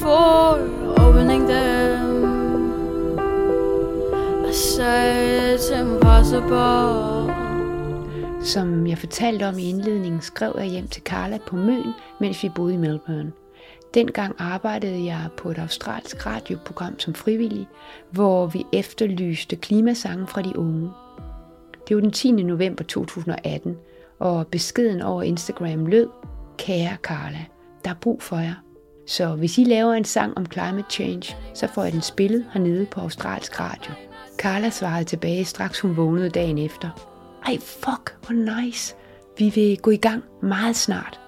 for 0.00 0.58
opening 0.98 1.46
them. 1.46 2.36
I 4.46 4.52
say 4.52 5.54
it's 5.54 5.70
impossible. 5.70 7.34
Som 8.42 8.86
jeg 8.86 8.98
fortalte 8.98 9.48
om 9.48 9.58
i 9.58 9.68
indledningen, 9.68 10.20
skrev 10.20 10.54
jeg 10.58 10.66
hjem 10.66 10.88
til 10.88 11.02
Carla 11.02 11.38
på 11.46 11.56
Møn, 11.56 11.92
mens 12.20 12.42
vi 12.42 12.48
boede 12.48 12.74
i 12.74 12.76
Melbourne. 12.76 13.32
Dengang 13.94 14.34
arbejdede 14.38 15.04
jeg 15.04 15.28
på 15.36 15.50
et 15.50 15.58
australsk 15.58 16.26
radioprogram 16.26 16.98
som 16.98 17.14
frivillig, 17.14 17.68
hvor 18.10 18.46
vi 18.46 18.66
efterlyste 18.72 19.56
klimasange 19.56 20.26
fra 20.26 20.42
de 20.42 20.58
unge. 20.58 20.90
Det 21.88 21.96
var 21.96 22.00
den 22.00 22.12
10. 22.12 22.32
november 22.32 22.84
2018, 22.84 23.76
og 24.18 24.46
beskeden 24.46 25.02
over 25.02 25.22
Instagram 25.22 25.86
lød, 25.86 26.08
Kære 26.58 26.96
Carla, 27.02 27.44
der 27.84 27.90
er 27.90 27.94
brug 28.00 28.22
for 28.22 28.36
jer. 28.36 28.65
Så 29.06 29.34
hvis 29.34 29.58
I 29.58 29.64
laver 29.64 29.94
en 29.94 30.04
sang 30.04 30.36
om 30.36 30.46
climate 30.46 30.90
change, 30.90 31.36
så 31.54 31.66
får 31.66 31.84
jeg 31.84 31.92
den 31.92 32.02
spillet 32.02 32.46
hernede 32.52 32.86
på 32.86 33.00
australsk 33.00 33.60
radio. 33.60 33.92
Carla 34.38 34.70
svarede 34.70 35.04
tilbage, 35.04 35.44
straks 35.44 35.80
hun 35.80 35.96
vågnede 35.96 36.30
dagen 36.30 36.58
efter. 36.58 36.90
Ej, 37.46 37.58
fuck, 37.58 38.16
hvor 38.26 38.62
nice. 38.62 38.94
Vi 39.38 39.48
vil 39.48 39.78
gå 39.78 39.90
i 39.90 39.96
gang 39.96 40.24
meget 40.42 40.76
snart. 40.76 41.20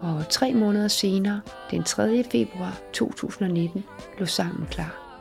Og 0.00 0.28
tre 0.28 0.54
måneder 0.54 0.88
senere, 0.88 1.40
den 1.70 1.82
3. 1.82 2.24
februar 2.32 2.78
2019, 2.92 3.84
lå 4.18 4.26
sangen 4.26 4.66
klar. 4.70 5.20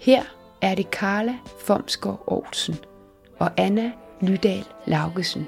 Her 0.00 0.22
er 0.62 0.74
det 0.74 0.86
Carla 0.86 1.34
Fomsgaard 1.66 2.24
Olsen 2.26 2.76
og 3.38 3.50
Anna 3.56 3.92
Lydal 4.20 4.64
Laugesen. 4.86 5.46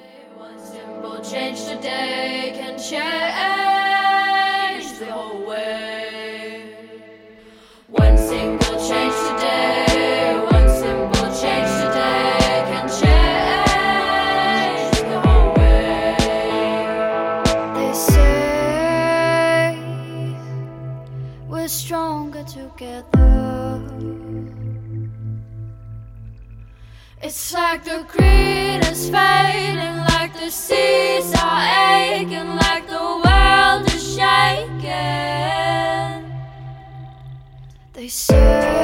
change 1.25 1.57
today 1.57 2.53
can 2.55 2.79
share 2.79 3.74
It's 27.37 27.53
like 27.53 27.83
the 27.83 28.07
green 28.07 28.81
is 28.83 29.11
fading, 29.11 29.97
like 30.15 30.33
the 30.35 30.53
seas 30.53 31.35
are 31.35 32.15
aching, 32.15 32.55
like 32.55 32.87
the 32.87 33.03
world 33.25 33.93
is 33.93 34.15
shaking. 34.15 34.93
They 37.93 38.07
say 38.07 38.84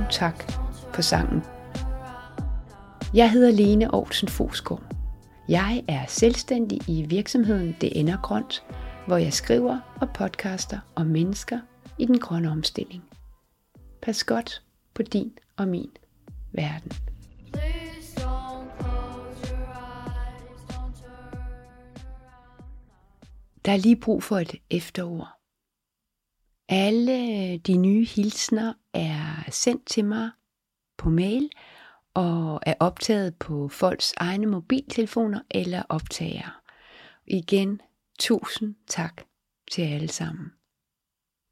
Tusind 0.00 0.12
tak 0.12 0.52
for 0.94 1.02
sangen. 1.02 1.42
Jeg 3.14 3.30
hedder 3.30 3.50
Lene 3.50 3.86
Aarhusen 3.86 4.28
Fosgaard. 4.28 4.82
Jeg 5.48 5.84
er 5.88 6.06
selvstændig 6.08 6.78
i 6.88 7.02
virksomheden 7.02 7.76
Det 7.80 8.00
Ender 8.00 8.16
Grønt, 8.22 8.64
hvor 9.06 9.16
jeg 9.16 9.32
skriver 9.32 9.78
og 10.00 10.08
podcaster 10.14 10.78
om 10.94 11.06
mennesker 11.06 11.60
i 11.98 12.06
den 12.06 12.18
grønne 12.18 12.50
omstilling. 12.50 13.02
Pas 14.02 14.24
godt 14.24 14.62
på 14.94 15.02
din 15.02 15.32
og 15.56 15.68
min 15.68 15.90
verden. 16.52 16.92
Der 23.64 23.72
er 23.72 23.76
lige 23.76 23.96
brug 23.96 24.22
for 24.22 24.38
et 24.38 24.54
efterord. 24.70 25.39
Alle 26.72 27.58
de 27.58 27.76
nye 27.76 28.04
hilsner 28.04 28.72
er 28.94 29.50
sendt 29.50 29.86
til 29.86 30.04
mig 30.04 30.30
på 30.98 31.08
mail 31.08 31.50
og 32.14 32.60
er 32.66 32.74
optaget 32.80 33.36
på 33.36 33.68
folks 33.68 34.14
egne 34.16 34.46
mobiltelefoner 34.46 35.40
eller 35.50 35.82
optager. 35.88 36.62
Igen, 37.26 37.80
tusind 38.18 38.74
tak 38.86 39.22
til 39.72 39.82
alle 39.82 40.08
sammen. 40.08 40.52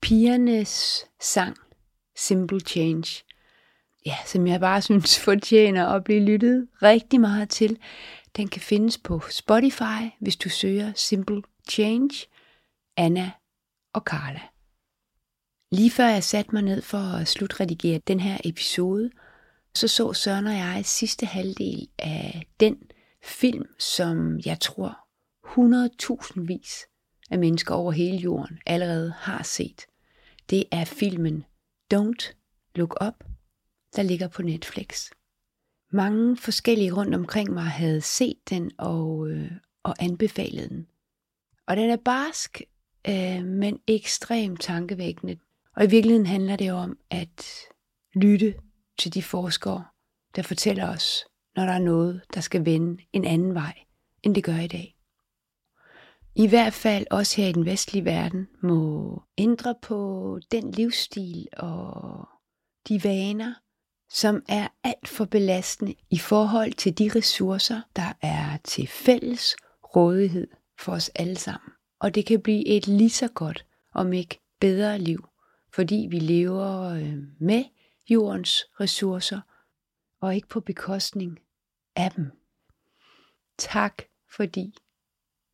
Pigernes 0.03 1.07
sang 1.21 1.57
Simple 2.17 2.61
Change, 2.61 3.25
ja, 4.07 4.17
som 4.27 4.47
jeg 4.47 4.61
bare 4.61 4.83
synes 4.83 5.19
fortjener 5.25 5.87
at 5.87 6.05
blive 6.05 6.21
lyttet 6.21 6.69
rigtig 6.83 7.21
meget 7.21 7.49
til. 7.49 7.79
Den 8.37 8.49
kan 8.49 8.61
findes 8.63 8.99
på 8.99 9.21
Spotify, 9.31 10.15
hvis 10.21 10.37
du 10.37 10.49
søger 10.49 10.93
Simple 10.97 11.43
Change, 11.71 12.27
Anna 12.97 13.31
og 13.95 14.01
Carla. 14.01 14.41
Lige 15.73 15.91
før 15.91 16.07
jeg 16.07 16.25
satte 16.25 16.51
mig 16.53 16.63
ned 16.63 16.83
for 16.83 16.99
at 16.99 17.29
slutredigere 17.29 18.01
den 18.07 18.21
her 18.21 18.39
episode, 18.45 19.11
så 19.75 19.89
så 19.89 20.13
Søren 20.13 20.47
og 20.47 20.55
jeg 20.55 20.83
sidste 20.85 21.27
halvdel 21.27 21.89
af 21.99 22.47
den 22.61 22.77
film, 23.23 23.67
som 23.79 24.41
jeg 24.47 24.61
tror 24.61 24.99
100.000 25.47 26.47
vis 26.47 26.87
af 27.31 27.39
mennesker 27.39 27.75
over 27.75 27.93
hele 27.93 28.17
jorden 28.17 28.59
allerede 28.67 29.15
har 29.19 29.43
set. 29.43 29.87
Det 30.51 30.65
er 30.73 30.85
filmen 30.85 31.45
Don't 31.95 32.33
Look 32.75 32.95
Up, 33.07 33.25
der 33.97 34.03
ligger 34.03 34.29
på 34.29 34.43
Netflix. 34.43 35.11
Mange 35.93 36.37
forskellige 36.37 36.93
rundt 36.93 37.15
omkring 37.15 37.51
mig 37.53 37.65
havde 37.65 38.01
set 38.01 38.39
den 38.51 38.71
og, 38.79 39.29
øh, 39.31 39.53
og 39.83 39.95
anbefalet 39.99 40.71
den. 40.71 40.87
Og 41.67 41.77
den 41.77 41.91
er 41.91 41.97
barsk, 41.97 42.61
øh, 43.09 43.45
men 43.45 43.81
ekstremt 43.87 44.61
tankevækkende. 44.61 45.39
Og 45.79 45.85
i 45.85 45.89
virkeligheden 45.89 46.27
handler 46.27 46.57
det 46.57 46.73
om 46.73 46.99
at 47.11 47.47
lytte 48.15 48.55
til 48.99 49.15
de 49.15 49.23
forskere, 49.23 49.85
der 50.37 50.43
fortæller 50.43 50.89
os, 50.89 51.25
når 51.57 51.65
der 51.65 51.73
er 51.73 51.79
noget, 51.79 52.23
der 52.35 52.41
skal 52.41 52.65
vende 52.65 53.03
en 53.13 53.25
anden 53.25 53.55
vej, 53.55 53.75
end 54.23 54.35
det 54.35 54.45
gør 54.45 54.57
i 54.57 54.67
dag. 54.67 54.97
I 56.35 56.47
hvert 56.49 56.73
fald 56.73 57.07
også 57.11 57.41
her 57.41 57.49
i 57.49 57.53
den 57.53 57.65
vestlige 57.65 58.05
verden 58.05 58.49
må 58.63 59.23
ændre 59.39 59.75
på 59.83 60.41
den 60.53 60.71
livsstil 60.71 61.49
og 61.57 62.29
de 62.89 63.05
vaner, 63.05 63.55
som 64.11 64.43
er 64.49 64.69
alt 64.85 65.09
for 65.09 65.25
belastende 65.25 65.95
i 66.11 66.19
forhold 66.19 66.73
til 66.73 66.99
de 66.99 67.11
ressourcer, 67.15 67.81
der 67.97 68.13
er 68.23 68.57
til 68.65 68.87
fælles 68.87 69.57
rådighed 69.97 70.49
for 70.81 70.93
os 70.93 71.09
alle 71.09 71.37
sammen. 71.37 71.71
Og 72.01 72.15
det 72.15 72.27
kan 72.27 72.43
blive 72.43 72.67
et 72.67 72.87
lige 72.87 73.11
så 73.11 73.29
godt, 73.29 73.67
om 73.95 74.13
ikke 74.13 74.41
bedre 74.61 74.99
liv, 74.99 75.28
fordi 75.79 76.09
vi 76.11 76.19
lever 76.19 76.81
øh, 76.81 77.19
med 77.39 77.65
jordens 78.11 78.65
ressourcer, 78.81 79.41
og 80.21 80.35
ikke 80.35 80.49
på 80.49 80.61
bekostning 80.61 81.39
af 81.97 82.11
dem. 82.11 82.31
Tak 83.59 84.03
fordi 84.37 84.75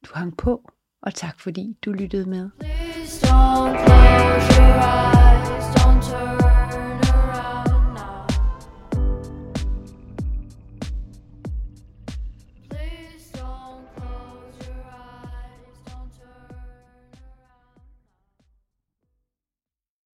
du 0.06 0.10
hang 0.14 0.36
på, 0.36 0.70
og 1.02 1.14
tak 1.14 1.40
fordi 1.40 1.76
du 1.84 1.92
lyttede 1.92 2.28
med. 2.30 2.50
Please 2.60 3.26
don't 3.26 3.86
close 3.86 4.60
your 4.60 4.74
eyes. 4.76 6.33